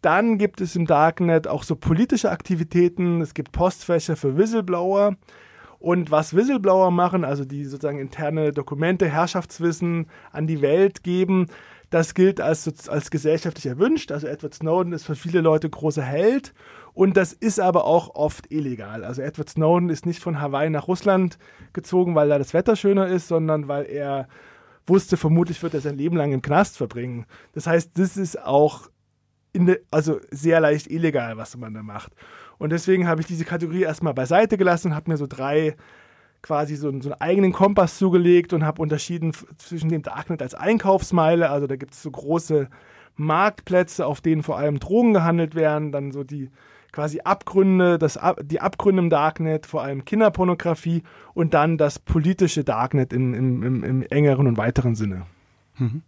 [0.00, 3.20] Dann gibt es im Darknet auch so politische Aktivitäten.
[3.20, 5.16] Es gibt Postfächer für Whistleblower.
[5.80, 11.46] Und was Whistleblower machen, also die sozusagen interne Dokumente, Herrschaftswissen an die Welt geben,
[11.90, 14.12] das gilt als, als gesellschaftlich erwünscht.
[14.12, 16.52] Also Edward Snowden ist für viele Leute großer Held.
[16.92, 19.04] Und das ist aber auch oft illegal.
[19.04, 21.38] Also Edward Snowden ist nicht von Hawaii nach Russland
[21.72, 24.28] gezogen, weil da das Wetter schöner ist, sondern weil er
[24.86, 27.26] wusste, vermutlich wird er sein Leben lang im Knast verbringen.
[27.52, 28.88] Das heißt, das ist auch
[29.54, 32.12] de, also sehr leicht illegal, was man da macht.
[32.58, 35.76] Und deswegen habe ich diese Kategorie erstmal beiseite gelassen und habe mir so drei
[36.42, 41.50] quasi so, so, einen eigenen Kompass zugelegt und habe unterschieden zwischen dem Darknet als Einkaufsmeile,
[41.50, 42.68] also da gibt es so große
[43.16, 46.50] Marktplätze, auf denen vor allem Drogen gehandelt werden, dann so die
[46.92, 51.02] quasi Abgründe, das, die Abgründe im Darknet, vor allem Kinderpornografie
[51.34, 55.26] und dann das politische Darknet im, im, im, im engeren und weiteren Sinne.
[55.78, 56.02] Mhm.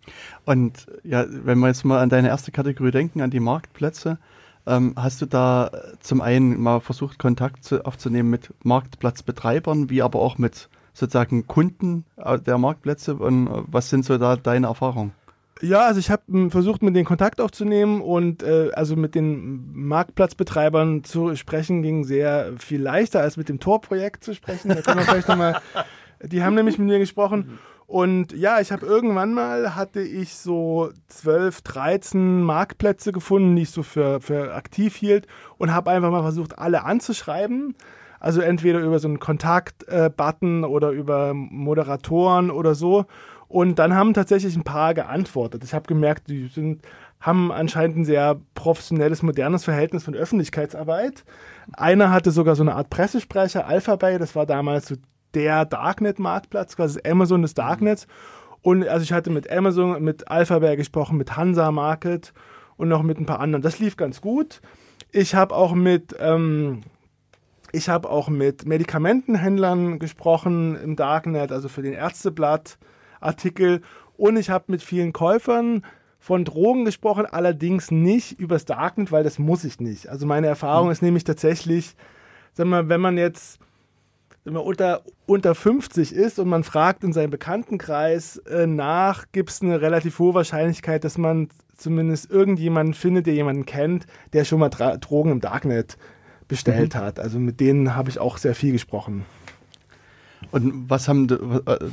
[0.45, 4.19] Und ja, wenn wir jetzt mal an deine erste Kategorie denken, an die Marktplätze,
[4.67, 10.21] ähm, hast du da zum einen mal versucht, Kontakt zu, aufzunehmen mit Marktplatzbetreibern, wie aber
[10.21, 13.15] auch mit sozusagen Kunden äh, der Marktplätze?
[13.15, 15.13] Und äh, was sind so da deine Erfahrungen?
[15.63, 19.73] Ja, also ich habe hm, versucht, mit denen Kontakt aufzunehmen und äh, also mit den
[19.75, 24.69] Marktplatzbetreibern zu sprechen ging sehr viel leichter als mit dem Tor-Projekt zu sprechen.
[24.69, 25.61] Da können wir vielleicht nochmal,
[26.23, 27.59] die haben nämlich mit mir gesprochen
[27.91, 33.73] und ja, ich habe irgendwann mal, hatte ich so 12, 13 Marktplätze gefunden, die ich
[33.73, 35.27] so für, für aktiv hielt
[35.59, 37.75] und habe einfach mal versucht, alle anzuschreiben.
[38.21, 43.07] Also entweder über so einen Kontakt-Button oder über Moderatoren oder so.
[43.49, 45.65] Und dann haben tatsächlich ein paar geantwortet.
[45.65, 46.83] Ich habe gemerkt, die sind,
[47.19, 51.25] haben anscheinend ein sehr professionelles, modernes Verhältnis von Öffentlichkeitsarbeit.
[51.73, 54.95] Einer hatte sogar so eine Art Pressesprecher, Alphabay, das war damals so
[55.35, 58.07] der Darknet-Marktplatz, quasi Amazon des Darknets.
[58.63, 62.33] Und also ich hatte mit Amazon, mit Alphabet gesprochen, mit Hansa Market
[62.77, 63.63] und noch mit ein paar anderen.
[63.63, 64.61] Das lief ganz gut.
[65.13, 66.83] Ich habe auch mit ähm,
[67.73, 72.79] ich habe auch mit Medikamentenhändlern gesprochen im Darknet, also für den Ärzteblatt
[73.21, 73.83] Artikel.
[74.17, 75.85] Und ich habe mit vielen Käufern
[76.19, 80.09] von Drogen gesprochen, allerdings nicht übers Darknet, weil das muss ich nicht.
[80.09, 80.93] Also meine Erfahrung mhm.
[80.93, 81.95] ist nämlich tatsächlich,
[82.53, 83.59] sag mal, wenn man jetzt
[84.45, 89.81] unter, unter 50 ist und man fragt in seinem Bekanntenkreis äh, nach, gibt es eine
[89.81, 94.97] relativ hohe Wahrscheinlichkeit, dass man zumindest irgendjemanden findet, der jemanden kennt, der schon mal Dra
[94.97, 95.97] Drogen im Darknet
[96.49, 96.99] bestellt mhm.
[96.99, 97.21] hat.
[97.21, 99.25] Also mit denen habe ich auch sehr viel gesprochen.
[100.51, 101.29] Und was haben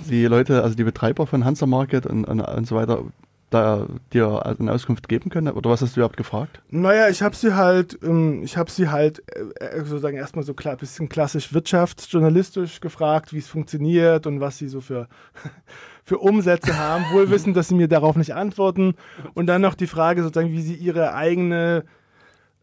[0.09, 3.03] die Leute, also die Betreiber von Hansa Market und, und, und so weiter,
[3.49, 5.53] da dir eine Auskunft geben können?
[5.53, 6.61] Oder was hast du überhaupt gefragt?
[6.69, 10.53] Naja, ich habe sie halt, ähm, ich habe sie halt äh, äh, sozusagen erstmal so
[10.53, 15.07] ein bisschen klassisch wirtschaftsjournalistisch gefragt, wie es funktioniert und was sie so für,
[16.03, 18.95] für Umsätze haben, wohl wissen, dass sie mir darauf nicht antworten.
[19.33, 21.85] Und dann noch die Frage sozusagen, wie sie ihre eigene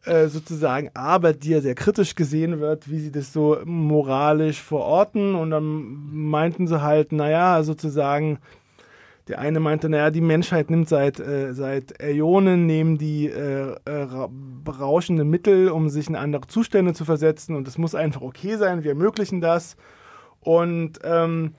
[0.04, 5.34] äh, sozusagen Arbeit, die ja sehr kritisch gesehen wird, wie sie das so moralisch verorten.
[5.34, 5.64] Und dann
[6.12, 8.38] meinten sie halt, naja, sozusagen,
[9.28, 14.06] der eine meinte, naja, die Menschheit nimmt seit, äh, seit Äonen, nehmen die äh, äh,
[14.64, 18.84] berauschende Mittel, um sich in andere Zustände zu versetzen und es muss einfach okay sein,
[18.84, 19.76] wir ermöglichen das.
[20.40, 21.54] Und ähm,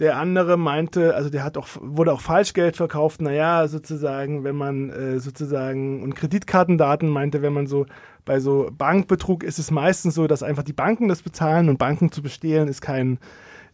[0.00, 4.88] Der andere meinte, also der hat auch, wurde auch Falschgeld verkauft, naja, sozusagen, wenn man
[4.88, 7.84] äh, sozusagen, und Kreditkartendaten meinte, wenn man so
[8.24, 12.10] bei so Bankbetrug ist es meistens so, dass einfach die Banken das bezahlen und Banken
[12.12, 13.18] zu bestehlen ist kein,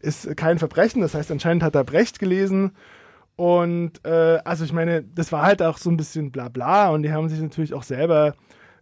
[0.00, 1.00] ist kein Verbrechen.
[1.00, 2.72] Das heißt, anscheinend hat er Brecht gelesen.
[3.36, 7.02] Und äh, also ich meine, das war halt auch so ein bisschen bla bla und
[7.02, 8.34] die haben sich natürlich auch selber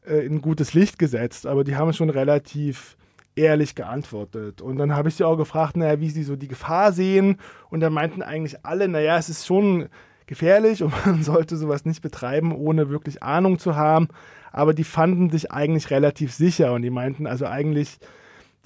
[0.06, 2.96] äh, in gutes Licht gesetzt, aber die haben schon relativ
[3.36, 4.60] ehrlich geantwortet.
[4.60, 7.38] Und dann habe ich sie auch gefragt, naja, wie sie so die Gefahr sehen.
[7.68, 9.88] Und da meinten eigentlich alle, naja, es ist schon
[10.26, 14.08] gefährlich und man sollte sowas nicht betreiben, ohne wirklich Ahnung zu haben.
[14.52, 17.98] Aber die fanden sich eigentlich relativ sicher und die meinten also eigentlich,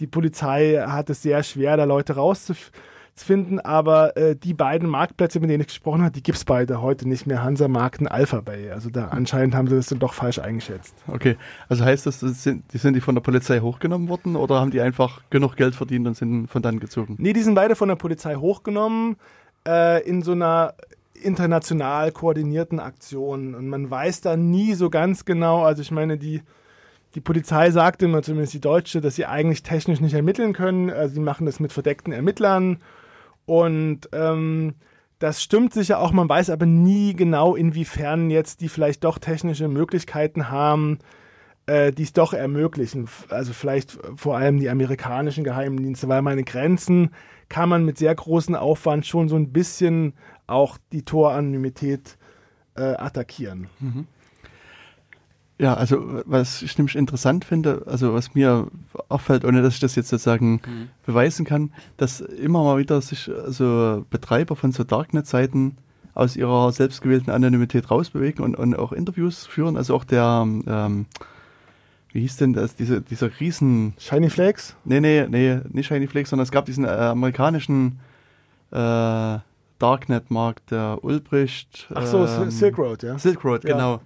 [0.01, 2.79] die Polizei hat es sehr schwer, da Leute rauszufinden,
[3.64, 7.09] aber äh, die beiden Marktplätze, mit denen ich gesprochen habe, die gibt es beide heute
[7.09, 8.70] nicht mehr, Hansa Markt und Alpha Bay.
[8.70, 10.94] Also da anscheinend haben sie das dann doch falsch eingeschätzt.
[11.07, 11.37] Okay,
[11.68, 14.70] also heißt das, das sind, die sind die von der Polizei hochgenommen worden oder haben
[14.70, 17.16] die einfach genug Geld verdient und sind von dann gezogen?
[17.18, 19.16] Nee, die sind beide von der Polizei hochgenommen
[19.66, 20.74] äh, in so einer
[21.22, 23.54] international koordinierten Aktionen.
[23.54, 26.42] Und man weiß da nie so ganz genau, also ich meine, die,
[27.14, 30.90] die Polizei sagt immer, zumindest die Deutsche, dass sie eigentlich technisch nicht ermitteln können.
[30.90, 32.78] Also sie machen das mit verdeckten Ermittlern.
[33.48, 34.74] Und ähm,
[35.18, 39.68] das stimmt sicher auch, man weiß aber nie genau, inwiefern jetzt die vielleicht doch technische
[39.68, 40.98] Möglichkeiten haben,
[41.64, 43.08] äh, die es doch ermöglichen.
[43.30, 47.14] Also vielleicht vor allem die amerikanischen Geheimdienste, weil meine Grenzen
[47.48, 50.12] kann man mit sehr großem Aufwand schon so ein bisschen
[50.46, 52.18] auch die Toranonymität
[52.76, 53.68] äh, attackieren.
[53.80, 54.06] Mhm.
[55.60, 58.68] Ja, also was ich nämlich interessant finde, also was mir
[59.08, 60.88] auffällt, ohne dass ich das jetzt sozusagen mhm.
[61.04, 65.76] beweisen kann, dass immer mal wieder sich also Betreiber von so Darknet-Seiten
[66.14, 69.76] aus ihrer selbstgewählten Anonymität rausbewegen und, und auch Interviews führen.
[69.76, 71.06] Also auch der, ähm,
[72.12, 73.94] wie hieß denn das, diese, dieser riesen...
[73.98, 74.76] Shiny Flakes?
[74.84, 78.00] Nee, nee, nee, nicht Shiny Flakes, sondern es gab diesen äh, amerikanischen
[78.70, 79.38] äh,
[79.78, 81.88] Darknet-Markt, der Ulbricht.
[81.94, 83.18] Ach so, ähm, Silk Road, ja.
[83.18, 83.74] Silk Road, ja.
[83.74, 84.00] genau.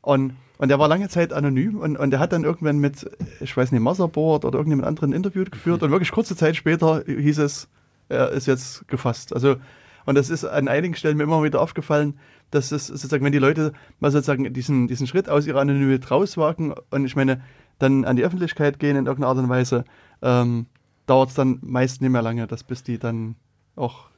[0.00, 3.08] Und, und der war lange Zeit anonym und, und der hat dann irgendwann mit,
[3.40, 5.86] ich weiß nicht, Motherboard oder irgendjemand anderen ein Interview geführt mhm.
[5.86, 7.68] und wirklich kurze Zeit später hieß es,
[8.08, 9.34] er ist jetzt gefasst.
[9.34, 9.56] Also,
[10.04, 12.18] und das ist an einigen Stellen mir immer wieder aufgefallen,
[12.50, 16.74] dass es sozusagen, wenn die Leute mal sozusagen diesen, diesen Schritt aus ihrer Anonymität rauswagen
[16.90, 17.42] und ich meine,
[17.78, 19.84] dann an die Öffentlichkeit gehen in irgendeiner Art und Weise,
[20.22, 20.66] ähm,
[21.06, 23.36] dauert es dann meist nicht mehr lange, dass bis die dann
[23.74, 24.08] auch.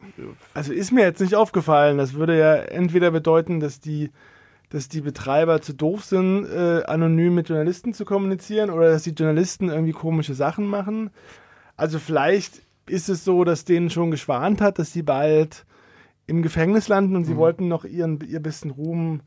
[0.55, 1.99] Also ist mir jetzt nicht aufgefallen.
[1.99, 4.11] Das würde ja entweder bedeuten, dass die,
[4.71, 9.11] dass die Betreiber zu doof sind, äh, anonym mit Journalisten zu kommunizieren oder dass die
[9.11, 11.11] Journalisten irgendwie komische Sachen machen.
[11.77, 15.65] Also vielleicht ist es so, dass denen schon geschwant hat, dass sie bald
[16.27, 17.39] im Gefängnis landen und sie mhm.
[17.39, 19.21] wollten noch ihren, ihr bisschen Ruhm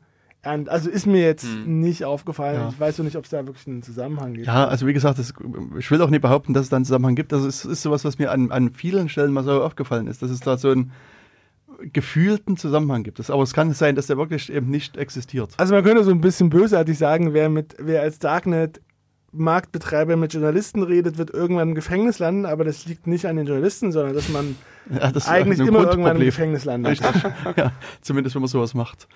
[0.44, 1.80] also ist mir jetzt hm.
[1.80, 2.60] nicht aufgefallen.
[2.60, 2.68] Ja.
[2.70, 4.48] Ich weiß noch nicht, ob es da wirklich einen Zusammenhang gibt.
[4.48, 5.32] Ja, also wie gesagt, das,
[5.78, 7.30] ich will auch nicht behaupten, dass es da einen Zusammenhang gibt.
[7.30, 10.30] Das ist, ist sowas, was mir an, an vielen Stellen mal so aufgefallen ist, dass
[10.30, 10.90] es da so einen
[11.92, 13.18] gefühlten Zusammenhang gibt.
[13.18, 15.52] Das, aber es kann sein, dass der wirklich eben nicht existiert.
[15.56, 18.80] Also man könnte so ein bisschen bösartig sagen, wer, mit, wer als Darknet
[19.32, 23.46] Marktbetreiber mit Journalisten redet, wird irgendwann im Gefängnis landen, aber das liegt nicht an den
[23.46, 24.56] Journalisten, sondern dass man
[24.90, 27.00] ja, das eigentlich immer irgendwann im Gefängnis landet.
[27.56, 29.08] ja, zumindest wenn man sowas macht.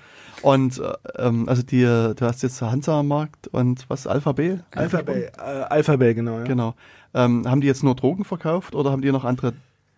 [0.43, 0.81] Und
[1.17, 4.57] ähm, also die, du hast jetzt Hansa-Markt und was, Alpha B?
[4.71, 6.39] Alpha B, äh, Alpha B, genau.
[6.39, 6.45] Ja.
[6.45, 6.75] Genau.
[7.15, 9.53] Ähm, haben die jetzt nur Drogen verkauft oder haben die noch andere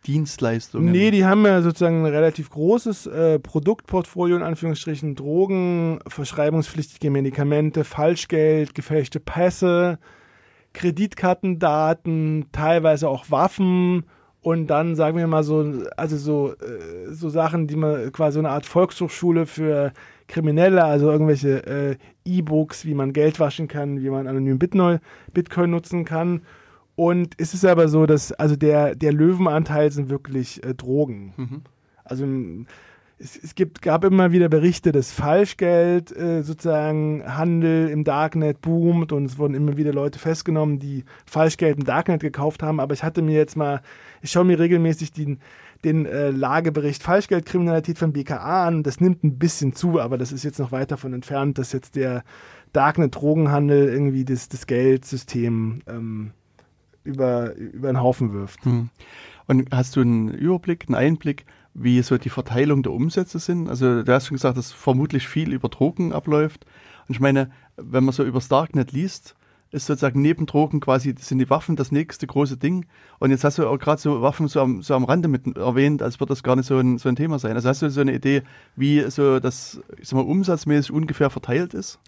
[0.09, 0.91] Dienstleistungen?
[0.91, 7.85] Nee, die haben ja sozusagen ein relativ großes äh, Produktportfolio, in Anführungsstrichen Drogen, verschreibungspflichtige Medikamente,
[7.85, 9.99] Falschgeld, gefälschte Pässe,
[10.73, 14.05] Kreditkartendaten, teilweise auch Waffen
[14.41, 18.39] und dann sagen wir mal so, also so, äh, so Sachen, die man quasi so
[18.41, 19.93] eine Art Volkshochschule für
[20.27, 25.01] Kriminelle, also irgendwelche äh, E-Books, wie man Geld waschen kann, wie man anonym Bitcoin,
[25.35, 26.43] Bitcoin nutzen kann.
[26.99, 31.33] Und es ist aber so, dass also der, der Löwenanteil sind wirklich äh, Drogen.
[31.37, 31.61] Mhm.
[32.03, 32.27] Also
[33.21, 39.13] es, es, gibt, gab immer wieder Berichte, dass Falschgeld äh, sozusagen Handel im Darknet boomt
[39.13, 42.81] und es wurden immer wieder Leute festgenommen, die Falschgeld im Darknet gekauft haben.
[42.81, 43.81] Aber ich hatte mir jetzt mal,
[44.21, 45.39] ich schaue mir regelmäßig den
[45.85, 48.83] den äh, Lagebericht Falschgeldkriminalität von BKA an.
[48.83, 51.95] Das nimmt ein bisschen zu, aber das ist jetzt noch weit davon entfernt, dass jetzt
[51.95, 52.25] der
[52.73, 56.33] Darknet-Drogenhandel irgendwie das, das Geldsystem ähm,
[57.05, 58.65] über, über den Haufen wirft.
[58.65, 58.91] Hm.
[59.47, 63.69] Und hast du einen Überblick, einen Einblick, wie so die Verteilung der Umsätze sind?
[63.69, 66.67] Also du hast schon gesagt, dass vermutlich viel über Drogen abläuft.
[67.07, 69.35] Und ich meine, wenn man so über das Darknet liest,
[69.71, 72.87] ist sozusagen neben Drogen quasi, sind die Waffen das nächste große Ding.
[73.19, 76.03] Und jetzt hast du auch gerade so Waffen so am, so am Rande mit erwähnt,
[76.03, 77.55] als wird das gar nicht so ein, so ein Thema sein.
[77.55, 78.43] Also hast du so eine Idee,
[78.77, 82.01] wie so das, ich sag mal, umsatzmäßig ungefähr verteilt ist?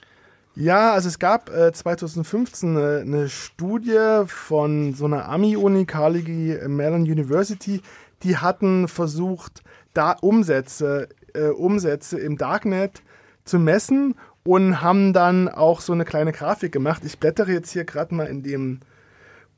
[0.57, 7.03] Ja, also es gab äh, 2015 eine, eine, Studie von so einer Ami-Uni, Carnegie Mellon
[7.03, 7.81] University,
[8.25, 9.63] die hatten versucht,
[9.95, 13.03] da Umsätze, äh, Umsätze im Darknet
[13.45, 17.03] zu messen und haben dann auch so eine kleine Grafik gemacht.
[17.05, 18.81] Ich blättere jetzt hier gerade mal in dem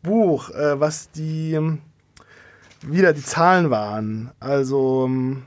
[0.03, 1.59] Buch, äh, was die
[2.83, 4.31] wieder die Zahlen waren.
[4.41, 5.45] Also ähm,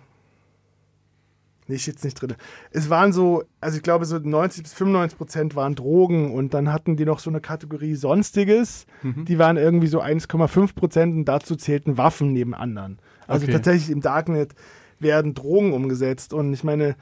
[1.68, 2.36] Nee, steht nicht drin.
[2.72, 6.72] Es waren so, also ich glaube, so 90 bis 95 Prozent waren Drogen und dann
[6.72, 8.86] hatten die noch so eine Kategorie Sonstiges.
[9.02, 9.26] Mhm.
[9.26, 13.00] Die waren irgendwie so 1,5 Prozent und dazu zählten Waffen neben anderen.
[13.28, 13.54] Also okay.
[13.54, 14.54] tatsächlich im Darknet
[15.00, 16.96] werden Drogen umgesetzt und ich meine,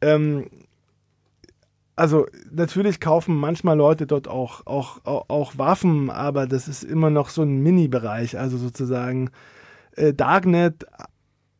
[0.00, 0.46] ähm,
[1.94, 7.10] also natürlich kaufen manchmal Leute dort auch, auch, auch, auch Waffen, aber das ist immer
[7.10, 9.30] noch so ein Mini-Bereich, also sozusagen
[9.94, 10.86] äh, Darknet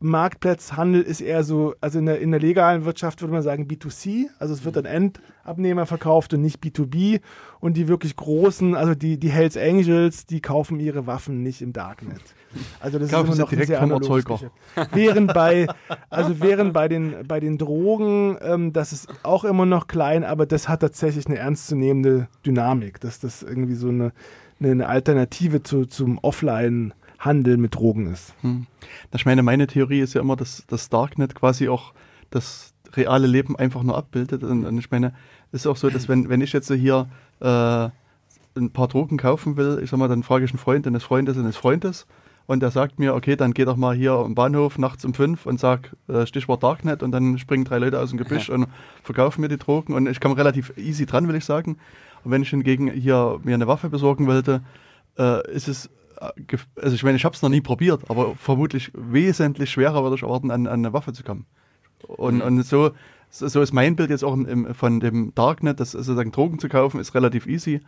[0.03, 4.25] Marktplatzhandel ist eher so, also in der, in der legalen Wirtschaft würde man sagen B2C,
[4.37, 7.21] also es wird an Endabnehmer verkauft und nicht B2B.
[7.59, 11.71] Und die wirklich großen, also die, die Hells Angels, die kaufen ihre Waffen nicht im
[11.71, 12.21] Darknet.
[12.79, 14.39] Also das Kaufen ist immer noch direkt vom Erzeuger.
[14.91, 15.67] Während bei,
[16.09, 20.45] also während bei den, bei den Drogen, ähm, das ist auch immer noch klein, aber
[20.45, 24.11] das hat tatsächlich eine ernstzunehmende Dynamik, dass das irgendwie so eine,
[24.61, 26.93] eine Alternative zu, zum Offline-
[27.25, 28.33] Handel mit Drogen ist.
[28.41, 28.67] Hm.
[29.13, 31.93] Ich meine, meine Theorie ist ja immer, dass das Darknet quasi auch
[32.29, 34.43] das reale Leben einfach nur abbildet.
[34.43, 35.13] Und, und ich meine,
[35.51, 37.07] es ist auch so, dass wenn, wenn ich jetzt hier
[37.39, 37.89] äh,
[38.55, 41.37] ein paar Drogen kaufen will, ich sag mal, dann frage ich einen Freund eines Freundes
[41.37, 42.05] eines Freundes
[42.45, 45.45] und der sagt mir, okay, dann geh doch mal hier am Bahnhof nachts um fünf
[45.45, 48.55] und sag äh, Stichwort Darknet und dann springen drei Leute aus dem Gebüsch ja.
[48.55, 48.67] und
[49.01, 51.77] verkaufen mir die Drogen und ich komme relativ easy dran, will ich sagen.
[52.23, 54.61] Und wenn ich hingegen hier mir eine Waffe besorgen wollte,
[55.17, 59.71] äh, ist es also ich meine, ich habe es noch nie probiert, aber vermutlich wesentlich
[59.71, 61.45] schwerer würde ich erwarten, an, an eine Waffe zu kommen.
[62.07, 62.41] Und, mhm.
[62.41, 62.91] und so,
[63.29, 66.99] so ist mein Bild jetzt auch im, von dem Darknet, dass sozusagen Drogen zu kaufen
[66.99, 67.81] ist relativ easy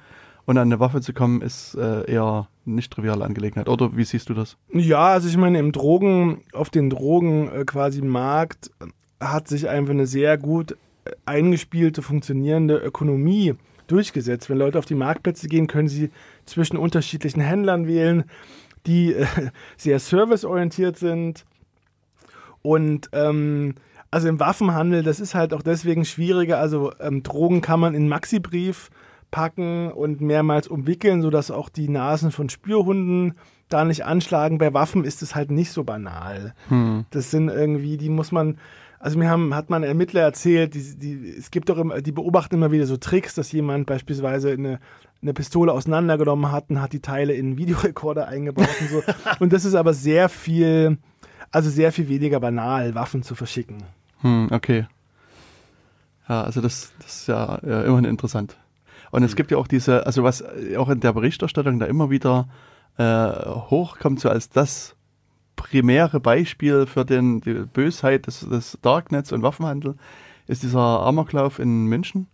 [0.46, 3.68] und an eine Waffe zu kommen ist äh, eher nicht triviale Angelegenheit.
[3.68, 4.58] Oder wie siehst du das?
[4.72, 8.72] Ja, also ich meine, im Drogen, auf den Drogen äh, quasi Markt
[9.20, 10.74] hat sich einfach eine sehr gut
[11.06, 13.56] äh, eingespielte, funktionierende Ökonomie
[13.92, 14.50] durchgesetzt.
[14.50, 16.12] Wenn Leute auf die Marktplätze gehen, können sie
[16.46, 18.26] zwischen unterschiedlichen Händlern wählen,
[18.86, 19.26] die äh,
[19.78, 21.46] sehr serviceorientiert sind.
[22.62, 23.76] Und ähm,
[24.12, 26.60] also im Waffenhandel, das ist halt auch deswegen schwieriger.
[26.60, 28.90] Also ähm, Drogen kann man in Maxi-Brief
[29.32, 33.34] packen und mehrmals umwickeln, sodass auch die Nasen von Spürhunden
[33.70, 34.58] da nicht anschlagen.
[34.58, 36.54] Bei Waffen ist es halt nicht so banal.
[36.70, 37.06] Hm.
[37.10, 38.58] Das sind irgendwie, die muss man,
[39.06, 42.56] also mir haben, hat man Ermittler erzählt, die, die, es gibt doch immer, die beobachten
[42.56, 44.80] immer wieder so Tricks, dass jemand beispielsweise eine,
[45.22, 49.04] eine Pistole auseinandergenommen hat und hat die Teile in einen Videorekorder eingebaut und so.
[49.40, 50.98] und das ist aber sehr viel,
[51.52, 53.84] also sehr viel weniger banal, Waffen zu verschicken.
[54.22, 54.88] Hm, okay.
[56.28, 58.58] Ja, also das, das ist ja, ja immerhin interessant.
[59.12, 59.36] Und es hm.
[59.36, 60.44] gibt ja auch diese, also was
[60.78, 62.48] auch in der Berichterstattung da immer wieder
[62.98, 63.04] äh,
[63.70, 64.95] hochkommt, so als das
[65.56, 69.96] primäre Beispiel für den, die Bösheit des, des Darknets und Waffenhandel
[70.48, 72.28] ist dieser Amoklauf in München,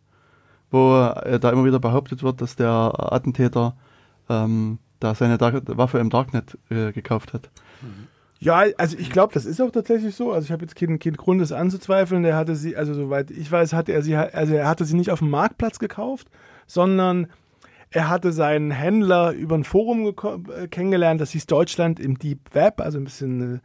[0.69, 3.75] wo äh, da immer wieder behauptet wird, dass der Attentäter
[4.29, 7.49] ähm, da seine Dark Waffe im Darknet äh, gekauft hat.
[8.39, 10.31] Ja, also ich glaube, das ist auch tatsächlich so.
[10.31, 12.23] Also ich habe jetzt keinen, keinen Grund, das anzuzweifeln.
[12.23, 15.12] Der hatte sie, also soweit ich weiß, hatte er sie, also er hatte sie nicht
[15.12, 16.27] auf dem Marktplatz gekauft,
[16.65, 17.27] sondern
[17.91, 22.80] er hatte seinen Händler über ein Forum äh, kennengelernt, das hieß Deutschland im Deep Web,
[22.80, 23.60] also ein bisschen äh,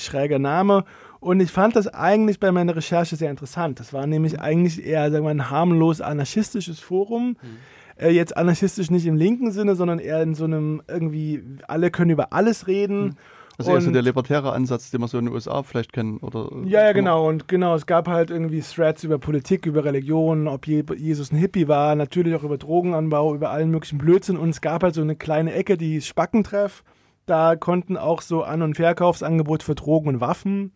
[0.00, 0.84] schräger Name.
[1.18, 3.80] Und ich fand das eigentlich bei meiner Recherche sehr interessant.
[3.80, 7.36] Das war nämlich eigentlich eher, sagen wir, ein harmlos anarchistisches Forum.
[7.42, 7.58] Mhm.
[7.96, 12.10] Äh, jetzt anarchistisch nicht im linken Sinne, sondern eher in so einem irgendwie, alle können
[12.10, 13.04] über alles reden.
[13.04, 13.14] Mhm.
[13.58, 16.50] Also eher so der libertäre Ansatz, den man so in den USA vielleicht kennen, oder?
[16.64, 17.28] Ja, ja, genau.
[17.28, 21.68] Und genau, es gab halt irgendwie Threads über Politik, über Religion, ob Jesus ein Hippie
[21.68, 24.36] war, natürlich auch über Drogenanbau, über allen möglichen Blödsinn.
[24.36, 26.82] Und es gab halt so eine kleine Ecke, die Spackentreff.
[27.26, 30.72] Da konnten auch so An- und Verkaufsangebote für Drogen und Waffen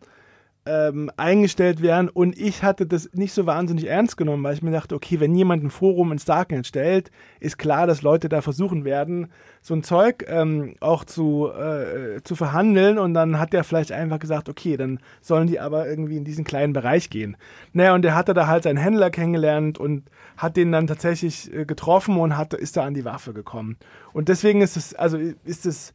[0.67, 2.09] ähm, eingestellt werden.
[2.09, 5.35] Und ich hatte das nicht so wahnsinnig ernst genommen, weil ich mir dachte, okay, wenn
[5.35, 9.27] jemand ein Forum ins Darknet stellt, ist klar, dass Leute da versuchen werden,
[9.61, 12.97] so ein Zeug ähm, auch zu, äh, zu verhandeln.
[12.97, 16.43] Und dann hat der vielleicht einfach gesagt, okay, dann sollen die aber irgendwie in diesen
[16.43, 17.37] kleinen Bereich gehen.
[17.73, 20.03] Naja, und der hatte da halt seinen Händler kennengelernt und
[20.37, 23.77] hat den dann tatsächlich äh, getroffen und hat, ist da an die Waffe gekommen.
[24.13, 25.93] Und deswegen ist es, also ist es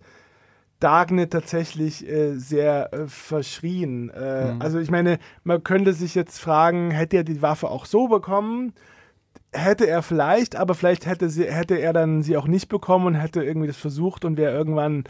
[0.83, 4.11] Darknet tatsächlich äh, sehr äh, verschrien.
[4.11, 4.63] Äh, mhm.
[4.63, 8.73] Also ich meine, man könnte sich jetzt fragen, hätte er die Waffe auch so bekommen?
[9.53, 13.15] Hätte er vielleicht, aber vielleicht hätte, sie, hätte er dann sie auch nicht bekommen und
[13.15, 15.05] hätte irgendwie das versucht und wäre irgendwann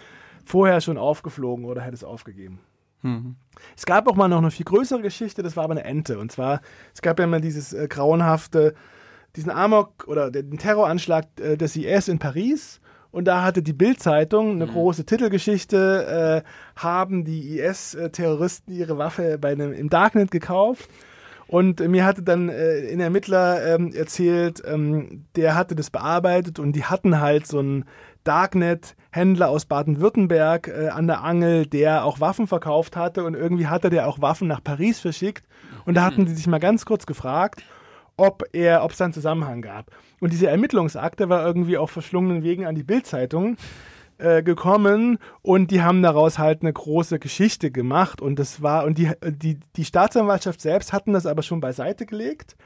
[0.45, 2.61] vorher schon aufgeflogen oder hätte es aufgegeben.
[3.03, 3.37] Mhm.
[3.77, 6.18] Es gab auch mal noch eine viel größere Geschichte, das war aber eine Ente.
[6.18, 6.61] Und zwar,
[6.93, 8.75] es gab ja mal dieses äh, grauenhafte,
[9.37, 12.82] diesen Amok oder den Terroranschlag äh, des IS in Paris
[13.13, 14.71] Und da hatte die Bild-Zeitung eine mhm.
[14.71, 20.89] große Titelgeschichte, äh, haben die IS-Terroristen ihre Waffe bei einem, im Darknet gekauft.
[21.47, 26.73] Und mir hatte dann äh, ein Ermittler ähm, erzählt, ähm, der hatte das bearbeitet und
[26.73, 27.85] die hatten halt so einen
[28.25, 33.91] Darknet-Händler aus Baden-Württemberg äh, an der Angel, der auch Waffen verkauft hatte und irgendwie hatte
[33.91, 35.45] der auch Waffen nach Paris verschickt.
[35.85, 37.63] Und da hatten die sich mal ganz kurz gefragt,
[38.17, 39.91] ob er, ob es da einen Zusammenhang gab.
[40.21, 43.57] Und diese Ermittlungsakte war irgendwie auf verschlungenen Wegen an die Bildzeitung
[44.19, 48.99] äh, gekommen und die haben daraus halt eine große Geschichte gemacht und das war und
[48.99, 52.57] die, die, die Staatsanwaltschaft selbst hatten das aber schon beiseite gelegt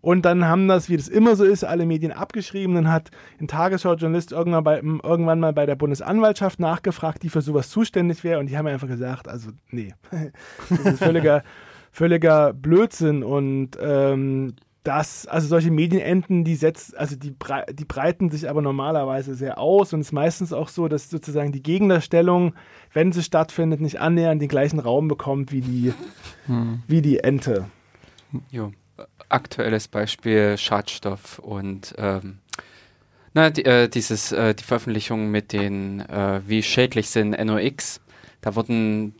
[0.00, 2.74] und dann haben das, wie das immer so ist, alle Medien abgeschrieben.
[2.74, 3.10] Dann hat
[3.40, 8.38] ein Tagesschau-Journalist irgendwann, bei, irgendwann mal bei der Bundesanwaltschaft nachgefragt, die für sowas zuständig wäre.
[8.38, 9.94] Und die haben einfach gesagt, also nee,
[10.70, 11.42] das ist völliger,
[11.90, 13.24] völliger Blödsinn.
[13.24, 14.54] Und ähm,
[14.88, 17.34] das, also solche Medienenden, die setzt, also die,
[17.72, 21.52] die breiten sich aber normalerweise sehr aus und es ist meistens auch so, dass sozusagen
[21.52, 22.54] die Gegnerstellung,
[22.94, 25.92] wenn sie stattfindet, nicht annähernd den gleichen Raum bekommt wie die,
[26.46, 26.82] hm.
[26.86, 27.66] wie die Ente.
[28.50, 28.72] Jo.
[29.28, 32.38] Aktuelles Beispiel Schadstoff und ähm,
[33.34, 38.00] na, die, äh, dieses, äh, die Veröffentlichung mit den, äh, wie schädlich sind NOx.
[38.40, 39.16] Da wurden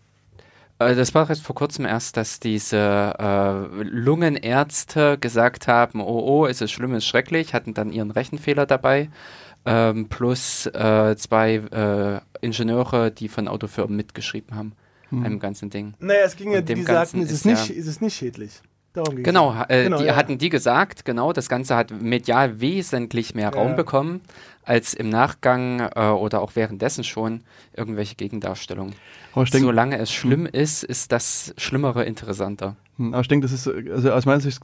[0.79, 2.77] das war jetzt vor kurzem erst, dass diese
[3.19, 8.65] äh, Lungenärzte gesagt haben, oh, oh, ist es schlimm, ist schrecklich, hatten dann ihren Rechenfehler
[8.65, 9.11] dabei,
[9.67, 14.73] ähm, plus äh, zwei äh, Ingenieure, die von Autofirmen mitgeschrieben haben,
[15.11, 15.25] hm.
[15.25, 15.95] einem ganzen Ding.
[15.99, 18.61] Naja, es ging ja, die sagten, ist es, nicht, ja, ist es nicht schädlich.
[18.99, 20.17] Darum genau, äh, genau, die ja.
[20.17, 24.23] hatten die gesagt, genau, das Ganze hat medial wesentlich mehr Raum bekommen,
[24.65, 27.43] als im Nachgang äh, oder auch währenddessen schon
[27.77, 28.95] irgendwelche Gegendarstellungen.
[29.37, 30.53] Denk, Solange es schlimm hm.
[30.53, 32.75] ist, ist das Schlimmere interessanter.
[32.97, 34.61] Hm, aber ich denke, das ist also aus meiner Sicht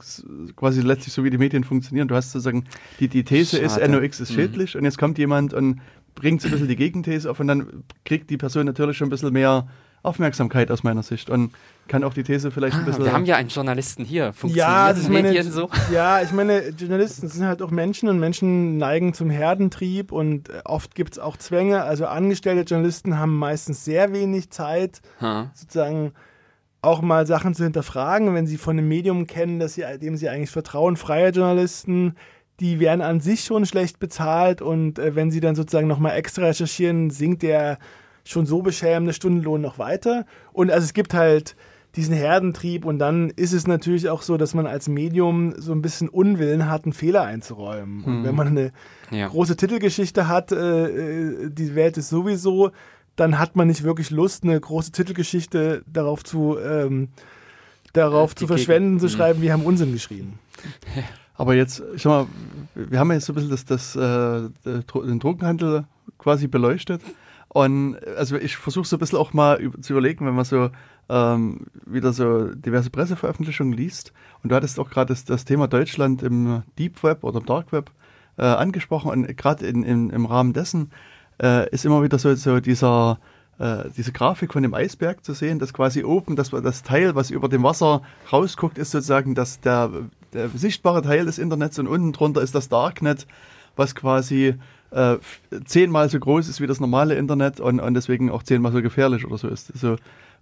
[0.57, 2.09] quasi letztlich so, wie die Medien funktionieren.
[2.09, 2.65] Du hast sozusagen,
[2.99, 3.81] die, die These Schade.
[3.81, 4.35] ist, NOx ist hm.
[4.35, 4.79] schädlich mhm.
[4.79, 5.79] und jetzt kommt jemand und
[6.13, 9.11] bringt so ein bisschen die Gegenthese auf und dann kriegt die Person natürlich schon ein
[9.11, 9.67] bisschen mehr
[10.03, 11.53] Aufmerksamkeit aus meiner Sicht und
[11.87, 13.05] kann auch die These vielleicht ein ah, bisschen.
[13.05, 14.33] Wir haben ja einen Journalisten hier.
[14.33, 15.69] Funktioniert ja, das Medien meine, so?
[15.93, 20.61] Ja, ich meine, Journalisten sind halt auch Menschen und Menschen neigen zum Herdentrieb und äh,
[20.65, 21.83] oft gibt es auch Zwänge.
[21.83, 25.51] Also angestellte Journalisten haben meistens sehr wenig Zeit, ha.
[25.53, 26.13] sozusagen
[26.81, 30.29] auch mal Sachen zu hinterfragen, wenn sie von einem Medium kennen, dass sie, dem sie
[30.29, 30.97] eigentlich vertrauen.
[30.97, 32.15] Freie Journalisten,
[32.59, 36.45] die werden an sich schon schlecht bezahlt und äh, wenn sie dann sozusagen nochmal extra
[36.45, 37.77] recherchieren, sinkt der
[38.23, 40.25] schon so beschämende Stundenlohn noch weiter.
[40.51, 41.55] Und also es gibt halt
[41.95, 45.81] diesen Herdentrieb und dann ist es natürlich auch so, dass man als Medium so ein
[45.81, 48.03] bisschen Unwillen hat, einen Fehler einzuräumen.
[48.03, 48.23] Und hm.
[48.23, 48.71] wenn man eine
[49.11, 49.27] ja.
[49.27, 52.71] große Titelgeschichte hat, äh, äh, die Welt ist sowieso,
[53.15, 57.09] dann hat man nicht wirklich Lust, eine große Titelgeschichte darauf zu, ähm,
[57.93, 59.13] darauf ja, zu verschwenden, zu hm.
[59.13, 60.39] schreiben, wir haben Unsinn geschrieben.
[61.37, 62.27] Aber jetzt, ich sag mal,
[62.75, 65.85] wir haben jetzt so ein bisschen das, das, äh, den Drogenhandel
[66.17, 67.01] quasi beleuchtet.
[67.49, 70.71] Und also ich versuche so ein bisschen auch mal zu überlegen, wenn man so
[71.09, 74.13] ähm, wieder so diverse Presseveröffentlichungen liest.
[74.43, 77.71] Und du hattest auch gerade das, das, Thema Deutschland im Deep Web oder im Dark
[77.71, 77.91] Web
[78.37, 79.11] äh, angesprochen.
[79.11, 80.91] Und gerade im Rahmen dessen
[81.41, 83.19] äh, ist immer wieder so, so dieser,
[83.59, 87.29] äh, diese Grafik von dem Eisberg zu sehen, dass quasi oben das, das Teil, was
[87.29, 88.01] über dem Wasser
[88.31, 89.91] rausguckt, ist sozusagen das, der,
[90.33, 93.27] der sichtbare Teil des Internets und unten drunter ist das Darknet,
[93.75, 94.55] was quasi
[94.91, 95.17] äh,
[95.65, 99.25] zehnmal so groß ist wie das normale Internet und, und deswegen auch zehnmal so gefährlich
[99.25, 99.97] oder so ist so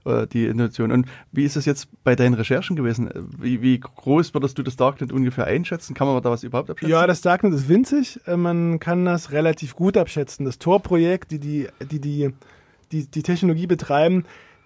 [0.05, 0.91] äh, die Intention.
[0.91, 3.09] Und wie ist es jetzt bei deinen Recherchen gewesen?
[3.39, 5.93] Wie, wie groß würdest du das Darknet ungefähr einschätzen?
[5.93, 6.91] Kann man da was überhaupt abschätzen?
[6.91, 8.19] Ja, das Darknet ist winzig.
[8.25, 10.45] Äh, man kann das relativ gut abschätzen.
[10.45, 12.33] Das Tor-Projekt, die die, die, die,
[12.91, 14.25] die, die Technologie betreiben,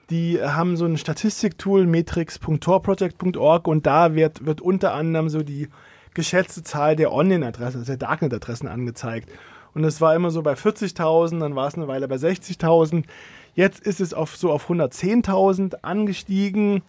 [0.09, 5.67] die haben so ein Statistiktool, metrics.torproject.org und da wird, wird unter anderem so die
[6.13, 9.29] geschätzte Zahl der Online-Adressen, also der Darknet-Adressen angezeigt.
[9.73, 13.03] Und es war immer so bei 40.000, dann war es eine Weile bei 60.000.
[13.57, 16.83] Jetzt ist es auf, so auf 110.000 angestiegen.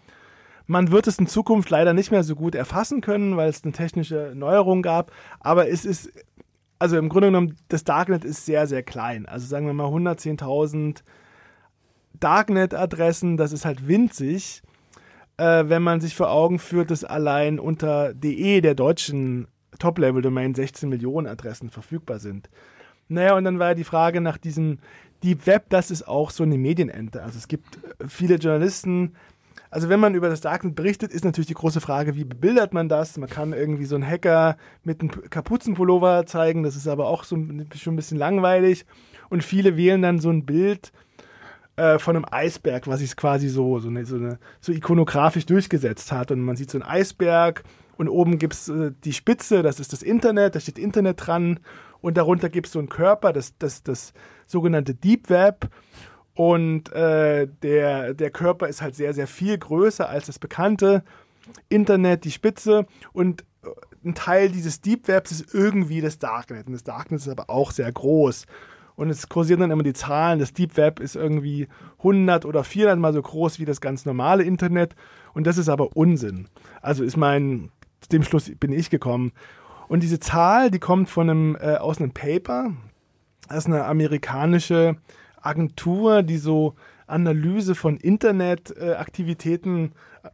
[0.66, 3.72] Man wird es in Zukunft leider nicht mehr so gut erfassen können, weil es eine
[3.72, 5.10] technische Neuerung gab.
[5.40, 6.12] Aber es ist,
[6.78, 9.24] also im Grunde genommen, das Darknet ist sehr, sehr klein.
[9.24, 11.04] Also sagen wir mal 110.000
[12.20, 14.62] Darknet-Adressen, das ist halt winzig,
[15.38, 19.48] äh, wenn man sich vor Augen führt, dass allein unter DE der deutschen
[19.78, 22.50] Top-Level-Domain 16 Millionen Adressen verfügbar sind.
[23.08, 24.80] Naja, und dann war ja die Frage nach diesem
[25.22, 27.22] Deep Web, das ist auch so eine Medienente.
[27.22, 29.14] Also es gibt äh, viele Journalisten,
[29.70, 32.88] also wenn man über das Darknet berichtet, ist natürlich die große Frage, wie bebildert man
[32.88, 33.18] das?
[33.18, 37.36] Man kann irgendwie so einen Hacker mit einem Kapuzenpullover zeigen, das ist aber auch so
[37.36, 38.86] schon ein bisschen langweilig.
[39.28, 40.92] Und viele wählen dann so ein Bild
[41.76, 46.12] äh, von einem Eisberg, was sich quasi so, so, eine, so, eine, so ikonografisch durchgesetzt
[46.12, 46.30] hat.
[46.30, 47.62] Und man sieht so einen Eisberg
[47.98, 51.60] und oben gibt es äh, die Spitze, das ist das Internet, da steht Internet dran
[52.00, 54.12] und darunter gibt es so einen Körper, das, das, das
[54.48, 55.68] sogenannte Deep Web.
[56.34, 61.04] Und äh, der, der Körper ist halt sehr, sehr viel größer als das bekannte
[61.68, 62.86] Internet, die Spitze.
[63.12, 63.68] Und äh,
[64.04, 66.66] ein Teil dieses Deep Webs ist irgendwie das Darknet.
[66.66, 68.46] Und das Darknet ist aber auch sehr groß.
[68.94, 70.40] Und es kursieren dann immer die Zahlen.
[70.40, 71.68] Das Deep Web ist irgendwie
[71.98, 74.96] 100 oder 400 mal so groß wie das ganz normale Internet.
[75.34, 76.48] Und das ist aber Unsinn.
[76.82, 77.70] Also ist mein,
[78.00, 79.32] zu dem Schluss bin ich gekommen.
[79.88, 82.72] Und diese Zahl, die kommt von einem, äh, aus einem Paper.
[83.48, 84.96] Das ist eine amerikanische
[85.40, 86.74] Agentur, die so
[87.06, 89.92] Analyse von Internetaktivitäten
[90.22, 90.28] äh,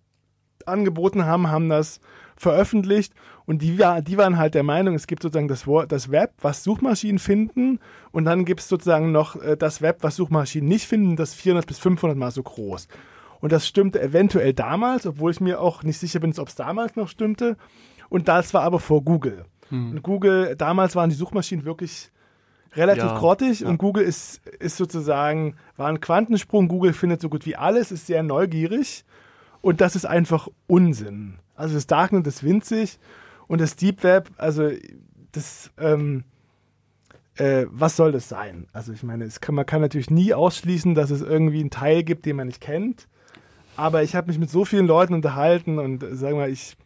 [0.67, 2.01] angeboten haben, haben das
[2.37, 3.15] veröffentlicht
[3.47, 7.19] und die, die waren halt der Meinung, es gibt sozusagen das, das Web, was Suchmaschinen
[7.19, 7.79] finden
[8.11, 11.67] und dann gibt es sozusagen noch äh, das Web, was Suchmaschinen nicht finden, das 400
[11.67, 12.89] bis 500 mal so groß.
[13.41, 16.97] Und das stimmte eventuell damals, obwohl ich mir auch nicht sicher bin, ob es damals
[16.97, 17.59] noch stimmte.
[18.09, 19.45] Und das war aber vor Google.
[19.69, 19.91] Hm.
[19.91, 22.11] Und Google, damals waren die Suchmaschinen wirklich
[22.77, 23.69] relativ ja, grottig ja.
[23.69, 26.69] und Google ist, ist sozusagen, war ein Quantensprung.
[26.69, 29.05] Google findet so gut wie alles, ist sehr neugierig
[29.61, 31.39] und das ist einfach Unsinn.
[31.55, 32.99] Also das Darknet ist winzig
[33.47, 34.71] und das Deep Web, also
[35.33, 36.25] das, ähm,
[37.37, 38.67] äh, was soll das sein?
[38.73, 42.27] Also ich meine, kann, man kann natürlich nie ausschließen, dass es irgendwie einen Teil gibt,
[42.27, 43.09] den man nicht kennt.
[43.77, 46.77] Aber ich habe mich mit so vielen Leuten unterhalten und äh, sagen wir, ich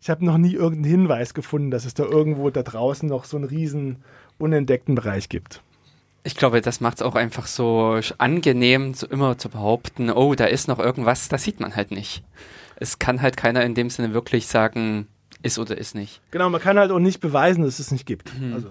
[0.00, 3.36] ich habe noch nie irgendeinen Hinweis gefunden, dass es da irgendwo da draußen noch so
[3.36, 4.02] einen riesen
[4.40, 5.62] unentdeckten Bereich gibt.
[6.22, 10.44] Ich glaube, das macht es auch einfach so angenehm, so immer zu behaupten, oh, da
[10.44, 12.22] ist noch irgendwas, das sieht man halt nicht.
[12.76, 15.06] Es kann halt keiner in dem Sinne wirklich sagen,
[15.42, 16.20] ist oder ist nicht.
[16.30, 18.38] Genau, man kann halt auch nicht beweisen, dass es nicht gibt.
[18.38, 18.52] Mhm.
[18.52, 18.70] Also.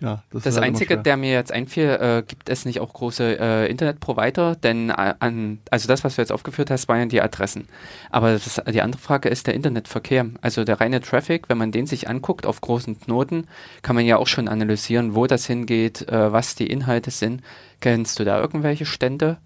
[0.00, 3.70] Ja, das, das Einzige, der mir jetzt einfiel, äh, gibt es nicht auch große äh,
[3.70, 4.56] Internetprovider?
[4.56, 7.68] Denn äh, an, also das, was du jetzt aufgeführt hast, waren ja die Adressen.
[8.10, 10.26] Aber das, die andere Frage ist der Internetverkehr.
[10.40, 13.46] Also der reine Traffic, wenn man den sich anguckt auf großen Knoten,
[13.82, 17.42] kann man ja auch schon analysieren, wo das hingeht, äh, was die Inhalte sind.
[17.80, 19.38] Kennst du da irgendwelche Stände?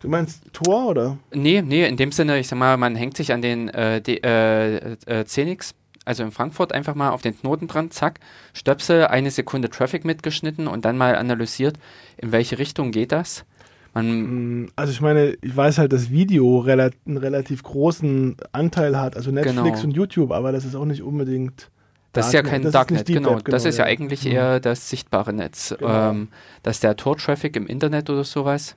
[0.00, 1.18] Du meinst Tor oder?
[1.32, 4.22] Nee, nee, in dem Sinne, ich sag mal, man hängt sich an den äh, die,
[4.22, 5.74] äh, äh, Zenix
[6.08, 8.18] also in Frankfurt einfach mal auf den Knoten dran, zack,
[8.54, 11.78] Stöpsel, eine Sekunde Traffic mitgeschnitten und dann mal analysiert,
[12.16, 13.44] in welche Richtung geht das.
[13.92, 18.98] Man mm, also ich meine, ich weiß halt, dass Video rela einen relativ großen Anteil
[18.98, 19.84] hat, also Netflix genau.
[19.84, 21.70] und YouTube, aber das ist auch nicht unbedingt.
[22.12, 23.36] Das ist ja kein das Darknet, genau.
[23.36, 23.54] Web, genau.
[23.54, 24.32] Das ist ja, ja eigentlich ja.
[24.32, 25.74] eher das sichtbare Netz.
[25.78, 26.10] Genau.
[26.10, 26.28] Ähm,
[26.62, 28.76] dass der Tor-Traffic im Internet oder sowas.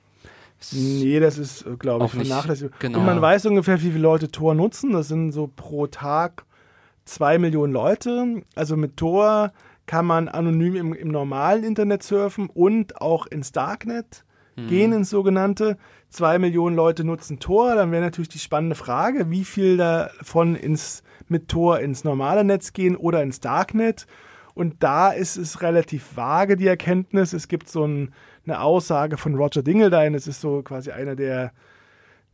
[0.70, 2.78] Nee, das ist, äh, glaube ich, vernachlässigt.
[2.78, 2.98] Genau.
[2.98, 4.92] Und man weiß ungefähr, wie viele Leute Tor nutzen.
[4.92, 6.44] Das sind so pro Tag
[7.04, 8.42] zwei Millionen Leute.
[8.54, 9.52] Also mit Tor
[9.86, 14.24] kann man anonym im, im normalen Internet surfen und auch ins Darknet
[14.56, 14.68] mhm.
[14.68, 15.76] gehen, ins sogenannte.
[16.08, 17.74] Zwei Millionen Leute nutzen Tor.
[17.74, 22.72] Dann wäre natürlich die spannende Frage, wie viel davon ins, mit Tor ins normale Netz
[22.72, 24.06] gehen oder ins Darknet.
[24.54, 27.32] Und da ist es relativ vage, die Erkenntnis.
[27.32, 28.12] Es gibt so ein,
[28.46, 31.52] eine Aussage von Roger Dingledein, es ist so quasi einer der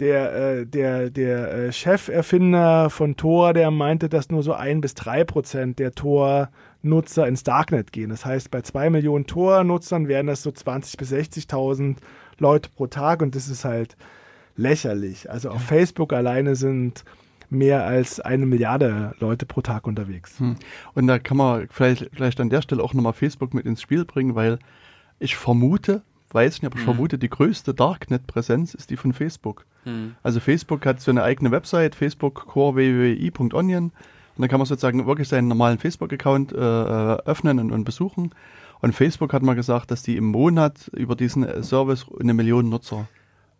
[0.00, 4.94] der, äh, der, der äh, Cheferfinder von Tor, der meinte, dass nur so ein bis
[4.94, 8.10] drei Prozent der Tor-Nutzer ins Darknet gehen.
[8.10, 11.96] Das heißt, bei zwei Millionen Tor-Nutzern wären das so 20.000 bis 60.000
[12.38, 13.96] Leute pro Tag und das ist halt
[14.56, 15.30] lächerlich.
[15.30, 17.04] Also auf Facebook alleine sind
[17.50, 20.38] mehr als eine Milliarde Leute pro Tag unterwegs.
[20.38, 20.56] Hm.
[20.94, 24.04] Und da kann man vielleicht, vielleicht an der Stelle auch nochmal Facebook mit ins Spiel
[24.04, 24.58] bringen, weil
[25.18, 26.92] ich vermute, weiß nicht, aber ich mhm.
[26.92, 29.64] vermute, die größte Darknet-Präsenz ist die von Facebook.
[29.84, 30.14] Mhm.
[30.22, 33.84] Also Facebook hat so eine eigene Website, Facebook Core www.onion.
[33.84, 33.92] Und
[34.42, 38.30] dann kann man sozusagen wirklich seinen normalen Facebook-Account äh, äh, öffnen und, und, besuchen.
[38.80, 42.68] Und Facebook hat mal gesagt, dass die im Monat über diesen äh, Service eine Million
[42.68, 43.08] Nutzer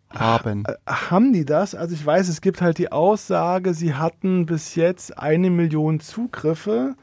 [0.09, 0.63] haben.
[0.65, 1.75] Ach, äh, haben die das?
[1.75, 6.95] Also ich weiß, es gibt halt die Aussage, sie hatten bis jetzt eine Million Zugriffe.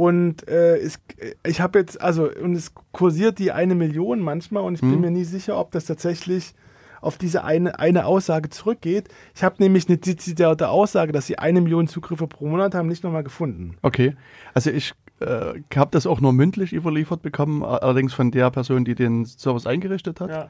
[0.00, 0.98] Und äh, es,
[1.46, 4.92] ich habe jetzt, also, und es kursiert die eine Million manchmal und ich hm.
[4.92, 6.54] bin mir nie sicher, ob das tatsächlich
[7.02, 9.10] auf diese eine, eine Aussage zurückgeht.
[9.34, 13.04] Ich habe nämlich eine dezidierte Aussage, dass sie eine Million Zugriffe pro Monat haben, nicht
[13.04, 13.76] nochmal gefunden.
[13.82, 14.16] Okay.
[14.54, 18.94] Also ich äh, habe das auch nur mündlich überliefert bekommen, allerdings von der Person, die
[18.94, 20.30] den Service eingerichtet hat.
[20.30, 20.48] Ja.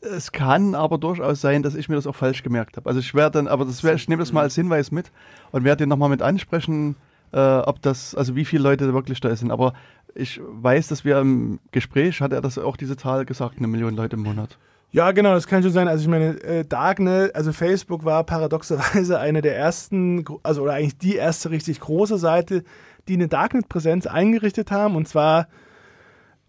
[0.00, 2.88] Es kann aber durchaus sein, dass ich mir das auch falsch gemerkt habe.
[2.88, 5.10] Also ich werde dann, aber das wär, ich nehme das mal als Hinweis mit
[5.50, 6.94] und werde den nochmal mit ansprechen
[7.32, 9.50] äh, ob das, also wie viele Leute wirklich da sind.
[9.50, 9.72] Aber
[10.14, 13.96] ich weiß, dass wir im Gespräch, hat er das auch diese Zahl gesagt, eine Million
[13.96, 14.58] Leute im Monat.
[14.92, 15.86] Ja, genau, das kann schon sein.
[15.86, 20.98] Also ich meine, äh, Darknet, also Facebook war paradoxerweise eine der ersten, also oder eigentlich
[20.98, 22.64] die erste richtig große Seite,
[23.06, 24.96] die eine Darknet-Präsenz eingerichtet haben.
[24.96, 25.46] Und zwar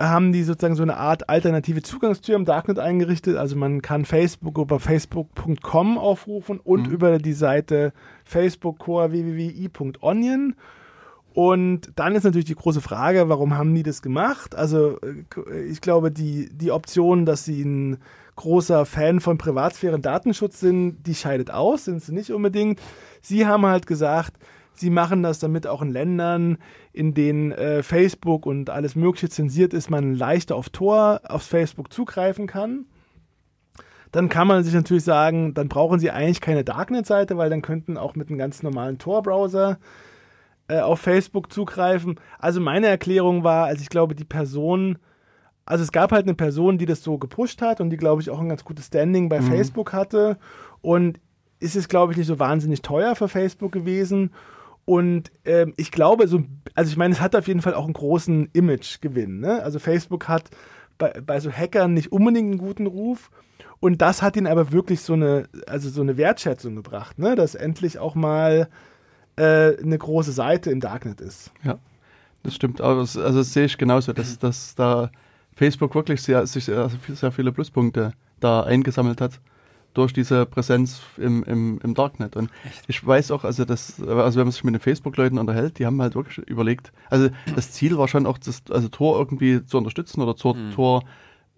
[0.09, 3.37] haben die sozusagen so eine Art alternative Zugangstür im Darknet eingerichtet.
[3.37, 6.93] Also man kann Facebook über facebook.com aufrufen und mhm.
[6.93, 7.93] über die Seite
[8.23, 10.55] Facebook Core www.i.onion.
[11.33, 14.53] Und dann ist natürlich die große Frage, warum haben die das gemacht?
[14.55, 17.97] Also äh, ich glaube, die, die Option, dass sie ein
[18.35, 22.81] großer Fan von Privatsphäre und Datenschutz sind, die scheidet aus, sind sie nicht unbedingt.
[23.21, 24.33] Sie haben halt gesagt,
[24.73, 26.57] sie machen das, damit auch in Ländern,
[26.93, 31.91] in denen äh, Facebook und alles Mögliche zensiert ist, man leichter auf Tor, auf Facebook
[31.93, 32.85] zugreifen kann.
[34.11, 37.97] Dann kann man sich natürlich sagen, dann brauchen sie eigentlich keine Darknet-Seite, weil dann könnten
[37.97, 39.79] auch mit einem ganz normalen Tor-Browser
[40.67, 42.19] äh, auf Facebook zugreifen.
[42.37, 44.97] Also meine Erklärung war, also ich glaube, die Person,
[45.65, 48.29] also es gab halt eine Person, die das so gepusht hat und die, glaube ich,
[48.29, 49.45] auch ein ganz gutes Standing bei mhm.
[49.45, 50.37] Facebook hatte.
[50.81, 51.19] Und
[51.61, 54.31] ist es, glaube ich, nicht so wahnsinnig teuer für Facebook gewesen.
[54.85, 56.43] Und ähm, ich glaube, so,
[56.75, 59.39] also ich meine, es hat auf jeden Fall auch einen großen Imagegewinn.
[59.39, 59.61] Ne?
[59.61, 60.49] Also Facebook hat
[60.97, 63.29] bei, bei so Hackern nicht unbedingt einen guten Ruf.
[63.79, 67.35] Und das hat ihn aber wirklich so eine, also so eine Wertschätzung gebracht, ne?
[67.35, 68.69] dass endlich auch mal
[69.37, 71.51] äh, eine große Seite im Darknet ist.
[71.63, 71.79] Ja,
[72.43, 72.81] das stimmt.
[72.81, 75.09] Aber das, also das sehe ich genauso, dass, dass da
[75.55, 79.39] Facebook wirklich sehr, sich sehr, sehr viele Pluspunkte da eingesammelt hat
[79.93, 82.35] durch diese Präsenz im, im, im Darknet.
[82.35, 82.83] Und Echt?
[82.87, 86.01] ich weiß auch, also das, also wenn man sich mit den Facebook-Leuten unterhält, die haben
[86.01, 90.21] halt wirklich überlegt, also das Ziel war schon auch, das, also Tor irgendwie zu unterstützen
[90.21, 90.71] oder Tor, mhm.
[90.71, 91.03] Tor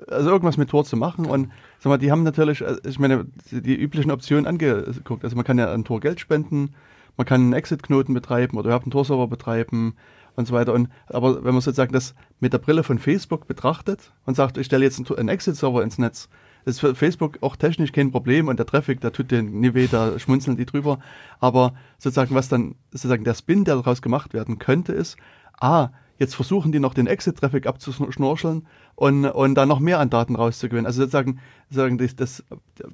[0.07, 1.25] also irgendwas mit Tor zu machen.
[1.25, 5.23] Und sag mal, die haben natürlich, äh, ich meine, die üblichen Optionen angeguckt.
[5.23, 6.73] Also man kann ja ein Tor Geld spenden,
[7.17, 9.95] man kann einen Exit-Knoten betreiben oder überhaupt einen Tor-Server betreiben
[10.35, 10.73] und so weiter.
[10.73, 14.65] Und, aber wenn man sozusagen das mit der Brille von Facebook betrachtet und sagt, ich
[14.65, 16.29] stelle jetzt einen, einen Exit-Server ins Netz,
[16.65, 19.73] das ist für Facebook auch technisch kein Problem und der Traffic, der tut den nie
[19.73, 20.99] weh, da schmunzeln die drüber.
[21.39, 25.17] Aber sozusagen, was dann sozusagen der Spin, der daraus gemacht werden könnte, ist,
[25.59, 25.89] ah,
[26.19, 30.85] Jetzt versuchen die noch den Exit-Traffic abzuschnorcheln und, und dann noch mehr an Daten rauszugewinnen.
[30.85, 31.39] Also sozusagen,
[31.69, 32.43] sozusagen das, das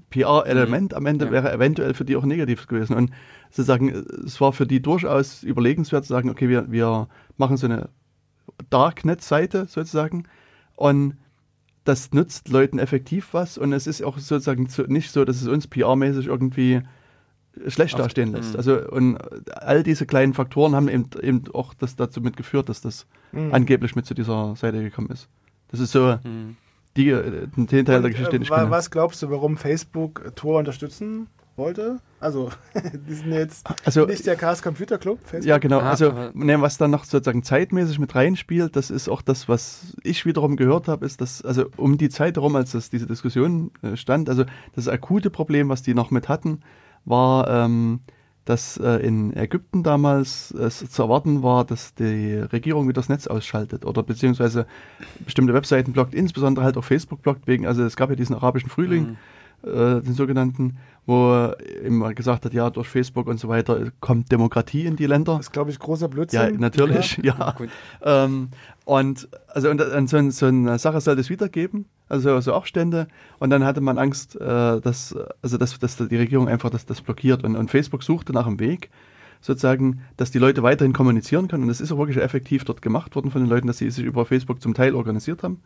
[0.10, 0.98] PR-Element mhm.
[0.98, 1.32] am Ende ja.
[1.32, 2.96] wäre eventuell für die auch negativ gewesen.
[2.96, 3.12] Und
[3.52, 7.90] sozusagen, es war für die durchaus überlegenswert zu sagen, okay, wir, wir machen so eine
[8.70, 10.24] Darknet-Seite sozusagen
[10.76, 11.18] und
[11.84, 15.68] das nützt Leuten effektiv was und es ist auch sozusagen nicht so, dass es uns
[15.68, 16.82] PR-mäßig irgendwie
[17.68, 18.52] schlecht Auf, dastehen lässt.
[18.52, 18.58] Mhm.
[18.58, 19.18] Also und
[19.54, 23.54] all diese kleinen Faktoren haben eben, eben auch das dazu mitgeführt, dass das mh.
[23.54, 25.28] angeblich mit zu dieser Seite gekommen ist.
[25.70, 26.58] Das ist so mhm.
[26.96, 28.70] die, äh, den Teil und, der Geschichte, den ich kenne.
[28.70, 31.28] Was glaubst du, warum Facebook Tor unterstützen
[31.60, 32.00] wollte?
[32.20, 32.50] Also,
[33.08, 35.20] die sind jetzt also, nicht der Chaos Computer Club.
[35.24, 35.46] Facebook.
[35.46, 35.80] Ja, genau.
[35.80, 40.26] Also, ne, was dann noch sozusagen zeitmäßig mit reinspielt, das ist auch das, was ich
[40.26, 43.96] wiederum gehört habe, ist, dass, also um die Zeit herum, als das, diese Diskussion äh,
[43.96, 44.46] stand, also
[44.76, 46.62] das akute Problem, was die noch mit hatten,
[47.06, 48.00] war, ähm,
[48.50, 53.28] dass äh, in Ägypten damals es zu erwarten war, dass die Regierung wieder das Netz
[53.28, 54.66] ausschaltet oder beziehungsweise
[55.24, 58.70] bestimmte Webseiten blockt, insbesondere halt auch Facebook blockt, wegen, also es gab ja diesen arabischen
[58.70, 59.18] Frühling, mhm.
[59.64, 61.52] Äh, den sogenannten, wo
[61.84, 65.38] immer gesagt hat, ja, durch Facebook und so weiter kommt Demokratie in die Länder.
[65.38, 66.54] Das ist, glaube ich, großer Blödsinn.
[66.54, 67.56] Ja, natürlich, ja.
[68.04, 68.26] ja.
[68.26, 68.50] Ähm,
[68.86, 73.08] und also und, und so, so, eine Sache soll es wieder geben, also so Aufstände.
[73.40, 77.02] Und dann hatte man Angst, äh, dass, also dass, dass die Regierung einfach das, das
[77.02, 77.44] blockiert.
[77.44, 78.90] Und, und Facebook suchte nach einem Weg,
[79.42, 81.64] sozusagen, dass die Leute weiterhin kommunizieren können.
[81.64, 84.06] Und das ist auch wirklich effektiv dort gemacht worden von den Leuten, dass sie sich
[84.06, 85.62] über Facebook zum Teil organisiert haben.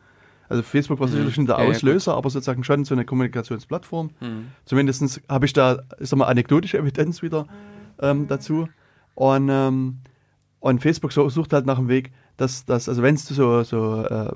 [0.54, 1.12] Also Facebook war mhm.
[1.12, 4.12] sicherlich nicht der Auslöser, ja, aber sozusagen schon so eine Kommunikationsplattform.
[4.20, 4.48] Mhm.
[4.66, 7.48] Zumindest habe ich da, ich sag mal, anekdotische Evidenz wieder
[8.00, 8.70] ähm, dazu.
[9.16, 9.98] Und, ähm,
[10.60, 14.04] und Facebook sucht halt nach einem Weg, dass, dass also wenn es zu so, so
[14.04, 14.32] äh,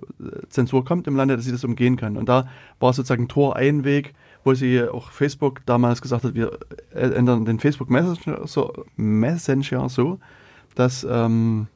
[0.50, 2.18] Zensur kommt im Lande, dass sie das umgehen kann.
[2.18, 2.48] Und da
[2.80, 6.58] war sozusagen Tor ein Weg, wo sie auch Facebook damals gesagt hat, wir
[6.96, 10.20] äh, ändern den Facebook Messenger so, Messenger so
[10.74, 11.68] dass ähm,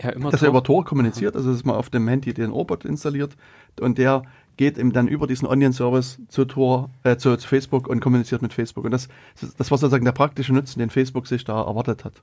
[0.00, 3.36] ja, dass er über Tor kommuniziert, also dass man auf dem Handy den Robot installiert
[3.80, 4.22] und der
[4.56, 8.52] geht eben dann über diesen Onion-Service zu Tor, äh, zu, zu, Facebook und kommuniziert mit
[8.52, 8.84] Facebook.
[8.84, 9.08] Und das,
[9.56, 12.14] das war sozusagen der praktische Nutzen, den Facebook sich da erwartet hat.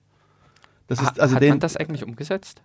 [0.88, 2.62] Das ist, also hat den, man das eigentlich umgesetzt?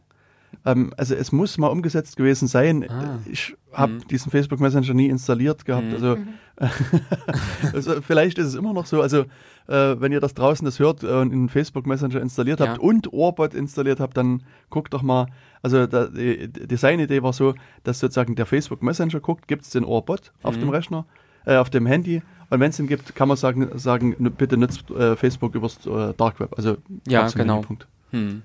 [0.65, 2.89] Ähm, also es muss mal umgesetzt gewesen sein.
[2.89, 3.19] Ah.
[3.31, 4.09] Ich habe mhm.
[4.09, 5.87] diesen Facebook Messenger nie installiert gehabt.
[5.87, 5.95] Mhm.
[5.95, 6.17] Also,
[7.73, 9.01] also, vielleicht ist es immer noch so.
[9.01, 9.21] Also
[9.69, 12.81] äh, wenn ihr das draußen das hört äh, und einen Facebook Messenger installiert habt ja.
[12.83, 15.27] und Orbot installiert habt, dann guckt doch mal.
[15.63, 19.85] Also da, die Designidee war so, dass sozusagen der Facebook Messenger guckt, gibt es den
[19.85, 20.49] Orbot mhm.
[20.49, 21.07] auf dem Rechner,
[21.47, 22.23] äh, auf dem Handy.
[22.51, 26.13] Und wenn es ihn gibt, kann man sagen, sagen bitte nutzt äh, Facebook übers äh,
[26.17, 26.55] Dark Web.
[26.57, 26.77] Also
[27.07, 27.61] ja, genau.
[27.61, 27.87] Punkt.
[28.11, 28.43] Hm.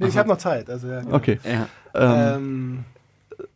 [0.00, 0.68] Nee, ich habe noch Zeit.
[0.70, 1.16] Also, ja, genau.
[1.16, 1.38] Okay.
[1.44, 1.68] Ja.
[1.94, 2.84] Ähm, ähm,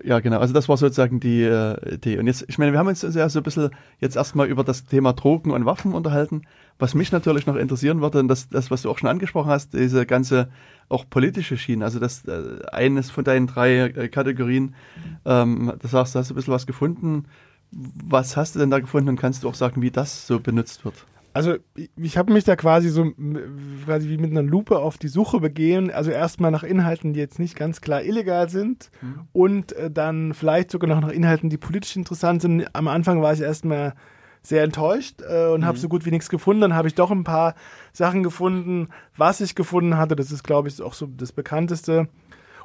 [0.03, 0.39] ja, genau.
[0.39, 2.19] Also das war sozusagen die äh, Idee.
[2.19, 3.71] Und jetzt, ich meine, wir haben uns ja so ein bisschen
[4.01, 6.43] jetzt erstmal über das Thema Drogen und Waffen unterhalten.
[6.79, 9.75] Was mich natürlich noch interessieren würde, und das, das was du auch schon angesprochen hast,
[9.75, 10.49] diese ganze
[10.89, 11.85] auch politische Schiene.
[11.85, 14.75] Also das äh, eines von deinen drei äh, Kategorien,
[15.25, 17.27] ähm, da sagst du, hast du ein bisschen was gefunden.
[17.71, 20.85] Was hast du denn da gefunden und kannst du auch sagen, wie das so benutzt
[20.85, 21.07] wird?
[21.35, 21.57] Also
[21.97, 23.11] ich, habe mich da quasi so
[23.85, 25.91] quasi wie mit einer Lupe auf die Suche begeben.
[25.91, 29.23] Also erstmal nach Inhalten, die jetzt nicht ganz klar illegal sind mhm.
[29.33, 32.67] und äh, dann vielleicht sogar noch nach Inhalten, die politisch interessant sind.
[32.73, 33.95] Am Anfang war ich erstmal
[34.43, 35.65] sehr enttäuscht äh, und mhm.
[35.65, 36.61] habe so gut wie nichts gefunden.
[36.61, 37.57] Dann habe ich doch ein paar
[37.93, 38.89] Sachen gefunden.
[39.17, 42.09] Was ich gefunden hatte, das ist, glaube ich, auch so das bekannteste.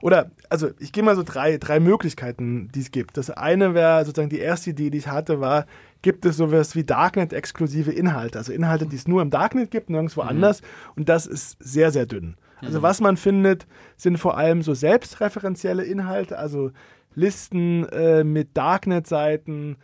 [0.02, 3.18] Oder, also ich gehe mal so drei, drei Möglichkeiten, die es gibt.
[3.18, 5.66] Das eine wäre sozusagen die erste Idee, die ich hatte, war,
[6.02, 8.38] gibt es sowas wie Darknet-exklusive Inhalte.
[8.38, 10.30] Also Inhalte, die es nur im Darknet gibt, nirgendwo mhm.
[10.30, 10.62] anders.
[10.96, 12.36] Und das ist sehr, sehr dünn.
[12.62, 12.84] Also mhm.
[12.84, 16.72] was man findet, sind vor allem so selbstreferenzielle Inhalte, also
[17.16, 19.78] Listen äh, mit Darknet-Seiten,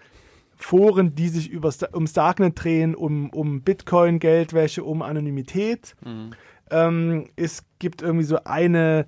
[0.55, 5.95] Foren, die sich übers, ums Darknet drehen, um, um Bitcoin, Geldwäsche, um Anonymität.
[6.05, 6.31] Mhm.
[6.71, 9.05] Ähm, es gibt irgendwie so eine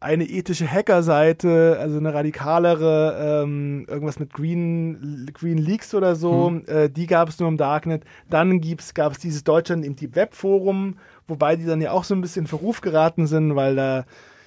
[0.00, 6.64] eine ethische Hackerseite, also eine radikalere, ähm, irgendwas mit Green, Green Leaks oder so, hm.
[6.66, 8.04] äh, die gab es nur im Darknet.
[8.30, 8.60] Dann
[8.94, 12.20] gab es dieses Deutschland im Deep Web Forum, wobei die dann ja auch so ein
[12.20, 14.04] bisschen in Verruf geraten sind, weil da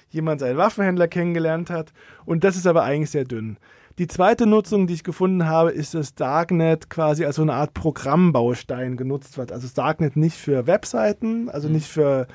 [0.08, 1.92] jemand seinen Waffenhändler kennengelernt hat.
[2.24, 3.58] Und das ist aber eigentlich sehr dünn.
[3.98, 7.74] Die zweite Nutzung, die ich gefunden habe, ist, dass Darknet quasi als so eine Art
[7.74, 9.52] Programmbaustein genutzt wird.
[9.52, 11.74] Also Darknet nicht für Webseiten, also hm.
[11.74, 12.26] nicht für,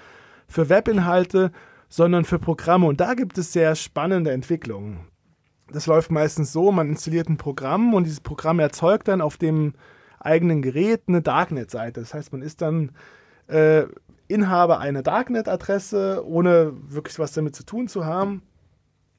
[0.47, 1.51] für Webinhalte,
[1.89, 2.85] sondern für Programme.
[2.85, 4.99] Und da gibt es sehr spannende Entwicklungen.
[5.71, 9.73] Das läuft meistens so, man installiert ein Programm und dieses Programm erzeugt dann auf dem
[10.19, 11.99] eigenen Gerät eine Darknet-Seite.
[11.99, 12.91] Das heißt, man ist dann
[13.47, 13.83] äh,
[14.27, 18.43] Inhaber einer Darknet-Adresse, ohne wirklich was damit zu tun zu haben.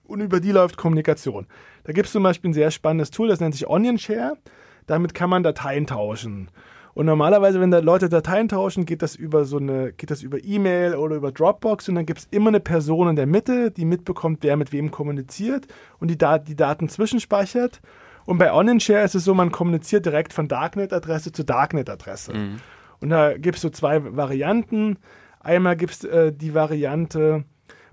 [0.04, 1.46] Und über die läuft Kommunikation.
[1.84, 4.38] Da gibt es zum Beispiel ein sehr spannendes Tool, das nennt sich Onion Share.
[4.86, 6.50] Damit kann man Dateien tauschen.
[6.98, 10.42] Und normalerweise, wenn da Leute Dateien tauschen, geht das über so eine, geht das über
[10.42, 13.84] E-Mail oder über Dropbox und dann gibt es immer eine Person in der Mitte, die
[13.84, 15.68] mitbekommt, wer mit wem kommuniziert
[16.00, 17.80] und die, Dat die Daten zwischenspeichert.
[18.24, 22.34] Und bei OnInShare ist es so, man kommuniziert direkt von Darknet-Adresse zu Darknet-Adresse.
[22.34, 22.56] Mhm.
[22.98, 24.96] Und da gibt es so zwei Varianten.
[25.38, 27.44] Einmal gibt es äh, die Variante,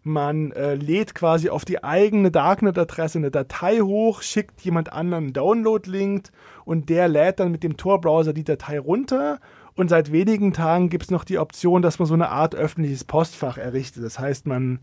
[0.06, 5.34] man äh, lädt quasi auf die eigene Darknet-Adresse eine Datei hoch, schickt jemand anderen einen
[5.34, 6.30] Download-Link
[6.64, 9.40] und der lädt dann mit dem Tor-Browser die Datei runter.
[9.74, 13.04] Und seit wenigen Tagen gibt es noch die Option, dass man so eine Art öffentliches
[13.04, 14.04] Postfach errichtet.
[14.04, 14.80] Das heißt, man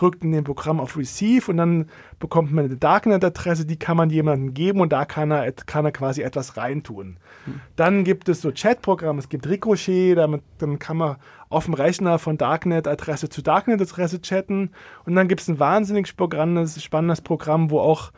[0.00, 1.88] drückt in dem Programm auf Receive und dann
[2.18, 5.92] bekommt man eine Darknet-Adresse, die kann man jemandem geben und da kann er, kann er
[5.92, 7.16] quasi etwas reintun.
[7.44, 7.60] Hm.
[7.76, 11.16] Dann gibt es so Chat-Programme, es gibt Ricochet, damit, dann kann man
[11.48, 14.70] auf dem Rechner von Darknet-Adresse zu Darknet-Adresse chatten
[15.04, 18.12] und dann gibt es ein wahnsinnig spannendes, spannendes Programm, wo auch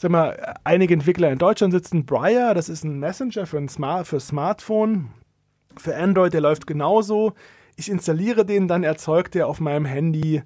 [0.00, 2.06] sag mal, einige Entwickler in Deutschland sitzen.
[2.06, 5.10] Briar, das ist ein Messenger für ein Smart, für Smartphone,
[5.76, 7.34] für Android, der läuft genauso.
[7.76, 10.42] Ich installiere den, dann erzeugt er auf meinem Handy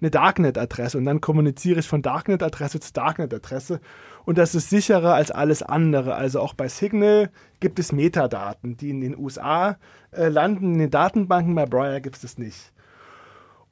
[0.00, 3.80] eine Darknet-Adresse und dann kommuniziere ich von Darknet-Adresse zu Darknet-Adresse
[4.24, 6.14] und das ist sicherer als alles andere.
[6.14, 7.30] Also auch bei Signal
[7.60, 9.78] gibt es Metadaten, die in den USA
[10.10, 12.72] äh, landen, in den Datenbanken, bei Briar gibt es das nicht.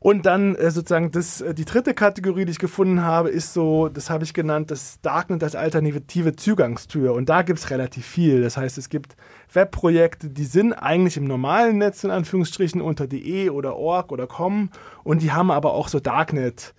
[0.05, 3.89] Und dann äh, sozusagen das, äh, die dritte Kategorie, die ich gefunden habe, ist so,
[3.89, 7.15] das habe ich genannt, das Darknet als alternative Zugangstür.
[7.15, 8.43] Und da gibt es relativ viel.
[8.43, 9.17] Das heißt, es gibt
[9.51, 14.69] Webprojekte, die sind eigentlich im normalen Netz in Anführungsstrichen unter de oder org oder com
[15.05, 16.75] und die haben aber auch so Darknet.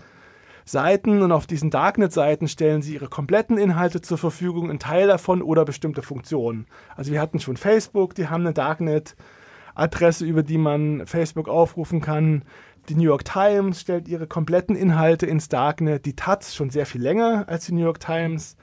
[0.64, 5.42] Seiten und auf diesen Darknet-Seiten stellen sie ihre kompletten Inhalte zur Verfügung, ein Teil davon
[5.42, 6.68] oder bestimmte Funktionen.
[6.96, 12.44] Also wir hatten schon Facebook, die haben eine Darknet-Adresse, über die man Facebook aufrufen kann.
[12.90, 16.06] Die New York Times stellt ihre kompletten Inhalte ins Darknet.
[16.06, 18.58] Die Taz schon sehr viel länger als die New York Times.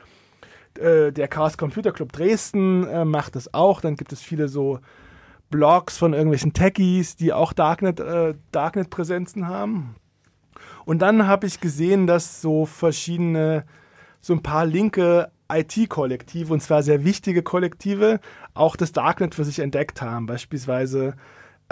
[0.78, 3.80] Äh, der Chaos Computer Club Dresden äh, macht das auch.
[3.80, 4.78] Dann gibt es viele so
[5.50, 9.96] Blogs von irgendwelchen Techies, die auch Darknet, äh, Darknet-Präsenzen haben.
[10.84, 13.64] Und dann habe ich gesehen, dass so verschiedene,
[14.20, 18.20] so ein paar linke IT-Kollektive, und zwar sehr wichtige Kollektive,
[18.54, 20.26] auch das Darknet für sich entdeckt haben.
[20.26, 21.14] Beispielsweise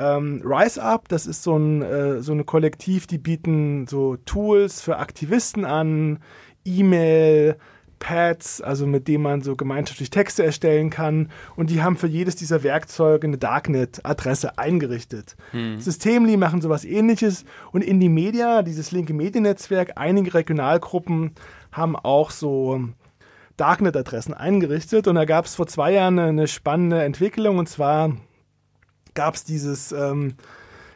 [0.00, 4.80] ähm, Rise Up, das ist so ein äh, so eine Kollektiv, die bieten so Tools
[4.80, 6.20] für Aktivisten an,
[6.64, 7.56] E-Mail,
[8.00, 11.28] Pads, also mit denen man so gemeinschaftlich Texte erstellen kann.
[11.54, 15.36] Und die haben für jedes dieser Werkzeuge eine Darknet-Adresse eingerichtet.
[15.52, 15.78] Hm.
[15.78, 17.44] Systemli machen sowas ähnliches.
[17.70, 21.32] Und in die Media, dieses linke Mediennetzwerk, einige Regionalgruppen
[21.70, 22.80] haben auch so
[23.58, 25.06] Darknet-Adressen eingerichtet.
[25.06, 27.58] Und da gab es vor zwei Jahren eine spannende Entwicklung.
[27.58, 28.16] Und zwar
[29.14, 30.34] gab es dieses, ähm,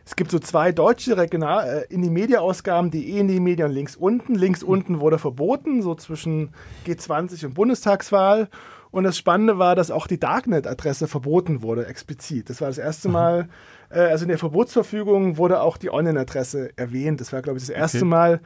[0.07, 3.71] es gibt so zwei deutsche Regional, äh, in die Media-Ausgaben, die eh in die Medien
[3.71, 4.35] links unten.
[4.35, 4.69] Links mhm.
[4.69, 6.51] unten wurde verboten, so zwischen
[6.87, 8.49] G20 und Bundestagswahl.
[8.91, 12.49] Und das Spannende war, dass auch die Darknet-Adresse verboten wurde, explizit.
[12.49, 13.49] Das war das erste Mal,
[13.91, 17.21] äh, also in der Verbotsverfügung wurde auch die Online-Adresse erwähnt.
[17.21, 18.07] Das war, glaube ich, das erste okay.
[18.07, 18.41] Mal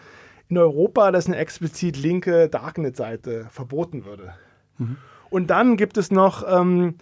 [0.49, 4.33] in Europa, dass eine explizit linke Darknet-Seite verboten würde.
[4.79, 4.97] Mhm.
[5.29, 6.95] Und dann gibt es noch ähm,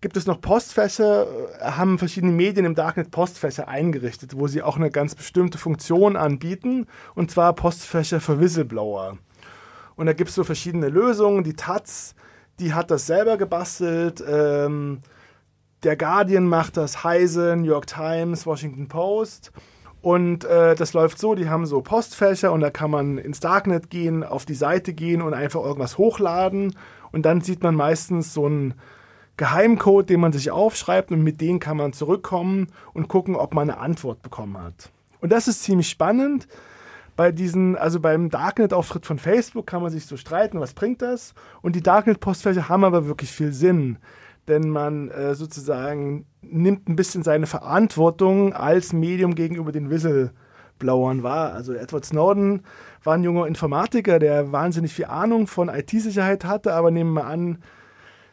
[0.00, 4.76] gibt es noch Postfächer, äh, haben verschiedene Medien im Darknet Postfächer eingerichtet, wo sie auch
[4.76, 9.18] eine ganz bestimmte Funktion anbieten, und zwar Postfächer für Whistleblower.
[9.96, 11.44] Und da gibt es so verschiedene Lösungen.
[11.44, 12.14] Die Taz,
[12.58, 14.24] die hat das selber gebastelt.
[14.26, 15.00] Ähm,
[15.82, 19.52] der Guardian macht das, Heise, New York Times, Washington Post.
[20.00, 23.90] Und äh, das läuft so, die haben so Postfächer und da kann man ins Darknet
[23.90, 26.74] gehen, auf die Seite gehen und einfach irgendwas hochladen.
[27.12, 28.74] Und dann sieht man meistens so einen
[29.40, 33.70] Geheimcode, den man sich aufschreibt und mit dem kann man zurückkommen und gucken, ob man
[33.70, 34.90] eine Antwort bekommen hat.
[35.20, 36.46] Und das ist ziemlich spannend.
[37.16, 41.34] Bei diesen, also beim Darknet-Auftritt von Facebook kann man sich so streiten, was bringt das?
[41.62, 43.98] Und die Darknet-Postfächer haben aber wirklich viel Sinn
[44.50, 51.52] denn man äh, sozusagen nimmt ein bisschen seine Verantwortung als Medium gegenüber den Whistleblowern wahr.
[51.52, 52.62] Also Edward Snowden
[53.04, 57.58] war ein junger Informatiker, der wahnsinnig viel Ahnung von IT-Sicherheit hatte, aber nehmen wir an,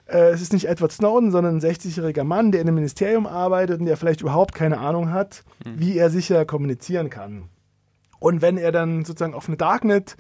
[0.10, 3.80] äh, es ist nicht Edward Snowden, sondern ein 60-jähriger Mann, der in einem Ministerium arbeitet
[3.80, 5.80] und der vielleicht überhaupt keine Ahnung hat, mhm.
[5.80, 7.50] wie er sicher kommunizieren kann.
[8.20, 10.18] Und wenn er dann sozusagen auf eine Darknet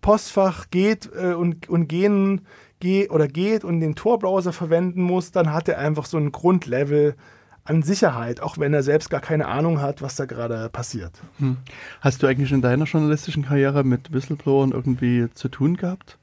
[0.00, 2.46] Postfach geht äh, und, und gehen
[2.80, 7.14] geht oder geht und den Tor-Browser verwenden muss, dann hat er einfach so ein Grundlevel
[7.64, 11.12] an Sicherheit, auch wenn er selbst gar keine Ahnung hat, was da gerade passiert.
[11.38, 11.58] Hm.
[12.00, 16.18] Hast du eigentlich in deiner journalistischen Karriere mit Whistleblowern irgendwie zu tun gehabt?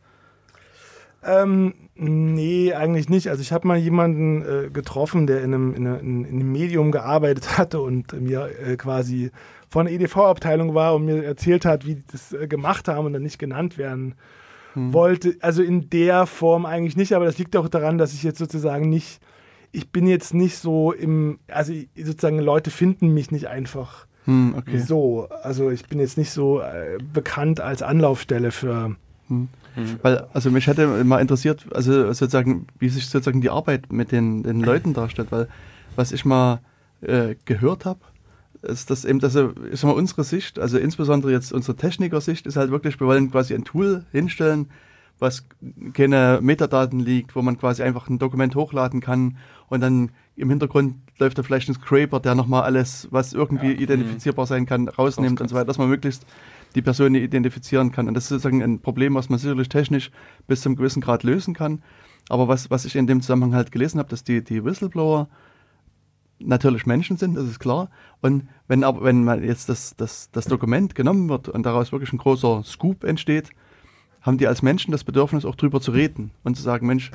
[1.24, 3.30] Ähm, nee, eigentlich nicht.
[3.30, 6.92] Also ich habe mal jemanden äh, getroffen, der in einem, in, einem, in einem, Medium
[6.92, 9.32] gearbeitet hatte und mir äh, quasi
[9.70, 13.14] von der EDV-Abteilung war und mir erzählt hat, wie die das äh, gemacht haben und
[13.14, 14.16] dann nicht genannt werden
[14.74, 14.94] hm.
[14.94, 15.36] wollte.
[15.42, 18.90] Also in der Form eigentlich nicht, aber das liegt auch daran, dass ich jetzt sozusagen
[18.90, 19.20] nicht,
[19.72, 24.80] ich bin jetzt nicht so im, also sozusagen Leute finden mich nicht einfach hm, okay.
[24.80, 25.30] so.
[25.42, 28.96] Also ich bin jetzt nicht so äh, bekannt als Anlaufstelle für.
[29.30, 29.48] Hm.
[29.78, 30.00] Hm.
[30.02, 34.42] Weil, also mich hätte mal interessiert, also sozusagen, wie sich sozusagen die Arbeit mit den,
[34.42, 35.48] den Leuten darstellt, weil
[35.96, 36.62] was ich mal
[37.02, 38.00] äh, gehört habe,
[38.64, 42.56] ist das eben, also ich sag mal, unsere Sicht, also insbesondere jetzt unsere Techniker-Sicht, ist
[42.56, 44.68] halt wirklich, wir wollen quasi ein Tool hinstellen,
[45.20, 45.46] was
[45.94, 49.38] keine Metadaten liegt, wo man quasi einfach ein Dokument hochladen kann
[49.70, 53.80] und dann im Hintergrund läuft da vielleicht ein Scraper, der nochmal alles, was irgendwie ja,
[53.80, 56.26] identifizierbar sein kann, rausnimmt und so weiter, dass man möglichst
[56.76, 58.08] die Person identifizieren kann.
[58.08, 60.12] Und das ist sozusagen ein Problem, was man sicherlich technisch
[60.48, 61.82] bis zum gewissen Grad lösen kann.
[62.30, 65.28] Aber was, was ich in dem Zusammenhang halt gelesen habe, dass die, die Whistleblower
[66.40, 67.90] natürlich Menschen sind, das ist klar.
[68.22, 72.14] Und wenn aber, wenn mal jetzt das, das, das Dokument genommen wird und daraus wirklich
[72.14, 73.50] ein großer Scoop entsteht,
[74.22, 77.12] haben die als Menschen das Bedürfnis, auch drüber zu reden und zu sagen, Mensch,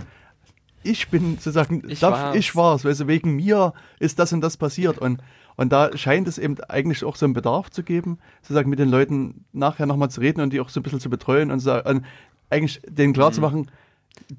[0.82, 2.36] ich bin sozusagen, ich darf, war's.
[2.36, 4.98] ich war's, weil wegen mir ist das und das passiert.
[4.98, 5.20] Und,
[5.62, 8.90] und da scheint es eben eigentlich auch so einen Bedarf zu geben, sozusagen mit den
[8.90, 11.88] Leuten nachher nochmal zu reden und die auch so ein bisschen zu betreuen und, sagen,
[11.88, 12.06] und
[12.50, 13.68] eigentlich denen klarzumachen, mhm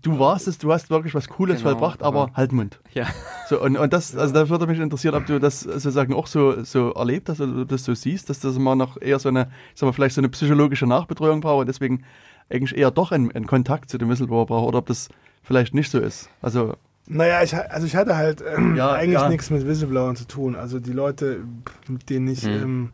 [0.02, 2.80] du warst es, du hast wirklich was Cooles genau, vollbracht, aber halt Mund.
[2.94, 3.08] Ja.
[3.50, 6.64] So, und, und das, also da würde mich interessieren, ob du das sozusagen auch so,
[6.64, 9.30] so erlebt hast oder ob du das so siehst, dass das immer noch eher so
[9.30, 12.04] eine, sagen wir, vielleicht so eine psychologische Nachbetreuung braucht und deswegen
[12.50, 15.10] eigentlich eher doch einen, einen Kontakt zu dem Whistleblower braucht oder ob das
[15.44, 16.30] vielleicht nicht so ist.
[16.42, 16.76] Also.
[17.08, 19.30] Naja, ich, also ich hatte halt ähm, ja, eigentlich ja.
[19.30, 20.56] nichts mit Whistleblowern zu tun.
[20.56, 21.44] Also die Leute,
[21.88, 22.64] mit denen ich hm.
[22.64, 22.94] ähm,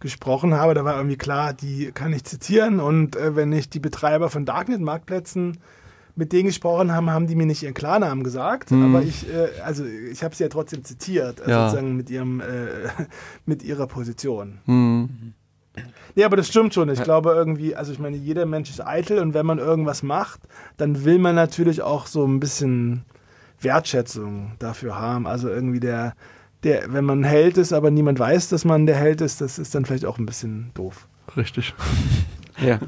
[0.00, 3.80] gesprochen habe, da war irgendwie klar, die kann ich zitieren und äh, wenn ich die
[3.80, 5.58] Betreiber von Darknet-Marktplätzen
[6.16, 8.94] mit denen gesprochen haben, haben die mir nicht ihren Klarnamen gesagt, mhm.
[8.94, 11.68] aber ich, äh, also ich habe sie ja trotzdem zitiert, also ja.
[11.68, 12.88] sozusagen mit ihrem, äh,
[13.46, 14.58] mit ihrer Position.
[14.64, 15.34] Mhm.
[16.14, 16.88] Ja, aber das stimmt schon.
[16.88, 20.40] Ich glaube irgendwie, also ich meine, jeder Mensch ist eitel und wenn man irgendwas macht,
[20.78, 23.04] dann will man natürlich auch so ein bisschen
[23.60, 25.26] Wertschätzung dafür haben.
[25.26, 26.14] Also irgendwie der,
[26.62, 29.74] der, wenn man Held ist, aber niemand weiß, dass man der Held ist, das ist
[29.74, 31.06] dann vielleicht auch ein bisschen doof.
[31.36, 31.74] Richtig.
[32.58, 32.78] ja.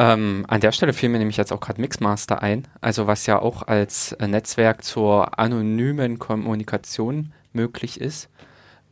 [0.00, 3.38] Ähm, an der Stelle fiel mir nämlich jetzt auch gerade Mixmaster ein, also was ja
[3.38, 8.30] auch als äh, Netzwerk zur anonymen Kommunikation möglich ist.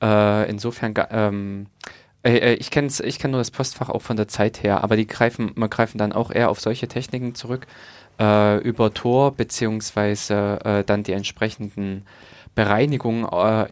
[0.03, 1.67] Äh, insofern, ähm,
[2.23, 4.97] äh, äh ich kenne ich kenn nur das Postfach auch von der Zeit her, aber
[4.97, 7.67] die greifen, man greifen dann auch eher auf solche Techniken zurück,
[8.19, 12.05] äh, über Tor beziehungsweise äh, dann die entsprechenden
[12.55, 13.25] Bereinigungen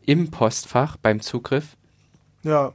[0.04, 1.76] im Postfach beim Zugriff.
[2.44, 2.72] Ja.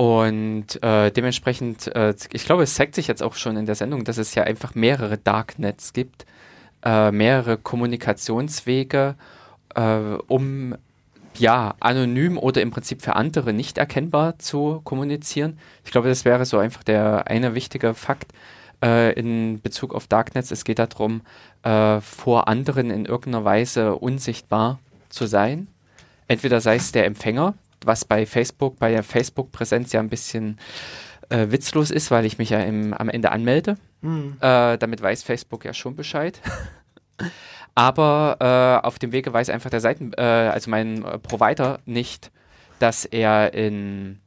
[0.00, 4.04] Und äh, dementsprechend, äh, ich glaube, es zeigt sich jetzt auch schon in der Sendung,
[4.04, 6.24] dass es ja einfach mehrere Darknets gibt,
[6.82, 9.14] äh, mehrere Kommunikationswege,
[9.74, 10.74] äh, um
[11.36, 15.58] ja anonym oder im Prinzip für andere nicht erkennbar zu kommunizieren.
[15.84, 18.32] Ich glaube, das wäre so einfach der eine wichtige Fakt
[18.82, 20.50] äh, in Bezug auf Darknets.
[20.50, 21.22] Es geht darum,
[21.62, 24.78] äh, vor anderen in irgendeiner Weise unsichtbar
[25.08, 25.68] zu sein.
[26.28, 27.54] Entweder sei es der Empfänger,
[27.84, 30.58] was bei Facebook, bei der Facebook-Präsenz ja ein bisschen
[31.28, 33.76] äh, witzlos ist, weil ich mich ja im, am Ende anmelde.
[34.02, 34.36] Mhm.
[34.40, 36.40] Damit weiß Facebook ja schon Bescheid.
[37.74, 38.36] Aber
[38.82, 42.30] äh, auf dem Wege weiß einfach der Seiten, äh, also mein Provider nicht,
[42.78, 44.20] dass er in,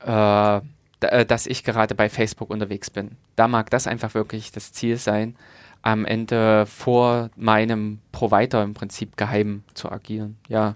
[0.00, 0.60] äh,
[1.00, 3.12] dass ich gerade bei Facebook unterwegs bin.
[3.36, 5.36] Da mag das einfach wirklich das Ziel sein,
[5.82, 10.36] am Ende vor meinem Provider im Prinzip geheim zu agieren.
[10.48, 10.74] Ja.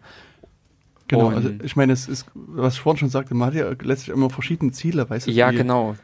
[1.08, 4.14] Genau, also ich meine, es ist, was ich vorhin schon sagte, man hat ja letztlich
[4.14, 5.30] immer verschiedene Ziele, weißt du?
[5.30, 5.96] Ja, die, genau.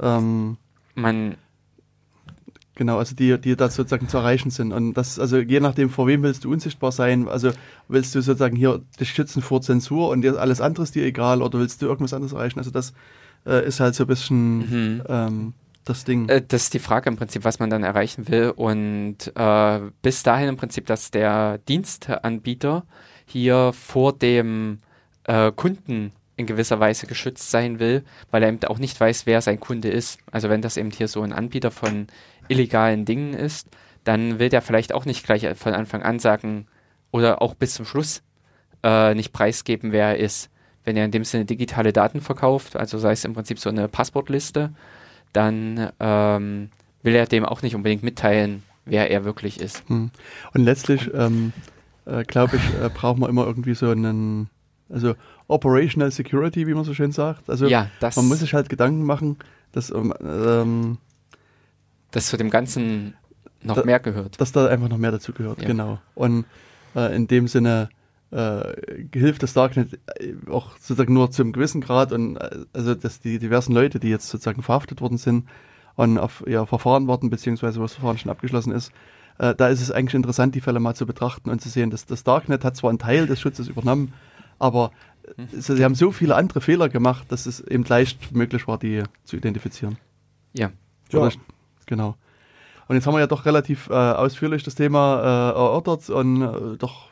[0.00, 0.56] Ähm,
[0.94, 1.36] man
[2.76, 4.72] Genau, also die, die da sozusagen zu erreichen sind.
[4.72, 7.50] Und das, also je nachdem, vor wem willst du unsichtbar sein, also
[7.86, 11.40] willst du sozusagen hier dich schützen vor Zensur und dir alles andere ist dir egal
[11.40, 12.58] oder willst du irgendwas anderes erreichen?
[12.58, 12.92] Also das
[13.46, 15.02] äh, ist halt so ein bisschen mhm.
[15.08, 16.28] ähm, das Ding.
[16.28, 18.52] Äh, das ist die Frage im Prinzip, was man dann erreichen will.
[18.54, 22.84] Und äh, bis dahin im Prinzip, dass der Dienstanbieter
[23.26, 24.78] hier vor dem
[25.24, 29.40] äh, Kunden in gewisser Weise geschützt sein will, weil er eben auch nicht weiß, wer
[29.40, 30.18] sein Kunde ist.
[30.32, 32.08] Also wenn das eben hier so ein Anbieter von
[32.48, 33.68] illegalen Dingen ist,
[34.02, 36.66] dann will der vielleicht auch nicht gleich von Anfang an sagen
[37.10, 38.22] oder auch bis zum Schluss
[38.82, 40.50] äh, nicht preisgeben, wer er ist.
[40.84, 43.88] Wenn er in dem Sinne digitale Daten verkauft, also sei es im Prinzip so eine
[43.88, 44.70] Passwortliste,
[45.32, 46.70] dann ähm,
[47.02, 49.82] will er dem auch nicht unbedingt mitteilen, wer er wirklich ist.
[49.88, 50.10] Hm.
[50.52, 51.52] Und letztlich, ähm,
[52.06, 54.48] äh, glaube ich, äh, braucht man immer irgendwie so einen,
[54.90, 55.14] also
[55.48, 57.48] Operational Security, wie man so schön sagt.
[57.50, 59.38] Also ja, man muss sich halt Gedanken machen,
[59.72, 60.98] dass ähm,
[62.10, 63.14] dass zu dem Ganzen
[63.62, 64.40] noch da, mehr gehört.
[64.40, 65.66] Dass da einfach noch mehr dazu gehört, ja.
[65.66, 65.98] genau.
[66.14, 66.44] Und
[66.94, 67.88] äh, in dem Sinne
[68.30, 68.74] äh,
[69.12, 73.38] hilft das Darknet äh, auch sozusagen nur zum gewissen Grad und äh, also dass die
[73.38, 75.46] diversen Leute, die jetzt sozusagen verhaftet worden sind
[75.96, 78.92] und auf ihr Verfahren warten, beziehungsweise wo das Verfahren schon abgeschlossen ist,
[79.38, 82.06] äh, da ist es eigentlich interessant, die Fälle mal zu betrachten und zu sehen, dass
[82.06, 84.12] das Darknet hat zwar einen Teil des Schutzes übernommen,
[84.58, 84.90] aber
[85.36, 85.48] mhm.
[85.60, 89.36] sie haben so viele andere Fehler gemacht, dass es eben leicht möglich war, die zu
[89.36, 89.98] identifizieren.
[90.52, 90.70] Ja.
[91.12, 91.34] Oder, ja.
[91.86, 92.16] Genau.
[92.86, 96.76] Und jetzt haben wir ja doch relativ äh, ausführlich das Thema äh, erörtert und äh,
[96.76, 97.08] doch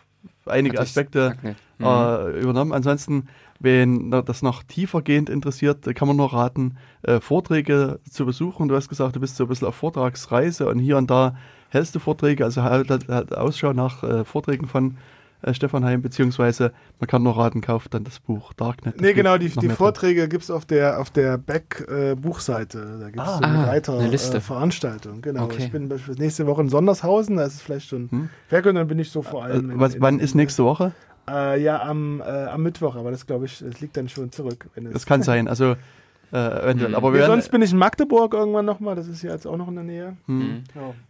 [0.47, 1.57] einige Aspekte mhm.
[1.85, 2.73] Äh, übernommen.
[2.73, 3.29] Ansonsten,
[3.59, 8.69] wen das noch tiefergehend interessiert, kann man nur raten, äh, Vorträge zu besuchen.
[8.69, 11.37] Du hast gesagt, du bist so ein bisschen auf Vortragsreise und hier und da
[11.71, 14.97] hältst du Vorträge, also halt, halt, halt Ausschau nach äh, Vorträgen von
[15.43, 19.01] äh, Stefan Heim, beziehungsweise man kann nur raten, kauft dann das Buch Darknet.
[19.01, 22.79] Nee, genau, die, die Vorträge gibt es auf der, auf der Back-Buchseite.
[22.79, 24.39] Äh, da gibt es ah, so eine Reiter eine Liste.
[24.39, 25.21] Äh, Veranstaltung.
[25.23, 25.45] Genau.
[25.45, 25.65] Okay.
[25.65, 28.29] Ich bin nächste Woche in Sondershausen, da ist es vielleicht schon hm.
[28.51, 29.71] weg und dann bin ich so vor allem.
[29.71, 30.93] In, Was, in, wann in, ist nächste Woche?
[31.29, 34.69] Äh, ja, am, äh, am Mittwoch, aber das glaube ich, das liegt dann schon zurück.
[34.75, 35.49] das kann sein.
[35.49, 35.77] Also
[36.33, 36.95] äh, eventuell.
[36.95, 39.57] Aber wir ja, sonst bin ich in Magdeburg irgendwann nochmal, das ist ja jetzt auch
[39.57, 40.17] noch in der Nähe.
[40.27, 40.39] Hm.
[40.39, 40.65] Mhm.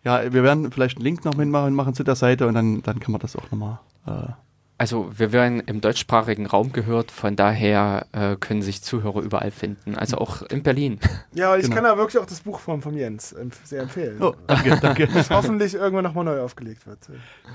[0.04, 0.22] Ja.
[0.22, 0.32] ja.
[0.32, 3.12] wir werden vielleicht einen Link noch mitmachen machen zu der Seite und dann, dann kann
[3.12, 3.78] man das auch nochmal.
[4.06, 4.32] Äh,
[4.78, 9.94] also wir werden im deutschsprachigen Raum gehört, von daher äh, können sich Zuhörer überall finden,
[9.94, 10.98] also auch in Berlin.
[11.34, 11.76] Ja, ich genau.
[11.76, 14.20] kann da wirklich auch das Buch von, von Jens sehr empfehlen.
[14.20, 15.06] Oh, danke, danke.
[15.06, 16.98] Das hoffentlich irgendwann nochmal neu aufgelegt wird.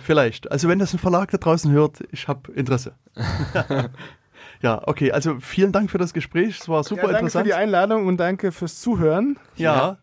[0.04, 0.50] Vielleicht.
[0.52, 2.94] Also wenn das ein Verlag da draußen hört, ich habe Interesse.
[4.62, 6.60] Ja, okay, also vielen Dank für das Gespräch.
[6.60, 7.46] Es war super ja, danke interessant.
[7.46, 9.38] Danke für die Einladung und danke fürs Zuhören.
[9.56, 9.76] Ja.
[9.76, 9.98] ja.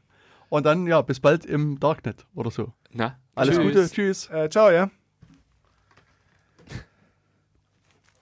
[0.48, 2.72] Und dann, ja, bis bald im Darknet oder so.
[2.92, 3.64] Na, alles tschüss.
[3.64, 3.90] Gute.
[3.90, 4.30] Tschüss.
[4.30, 4.90] Äh, ciao, ja.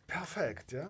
[0.07, 0.81] Perfekt, ja.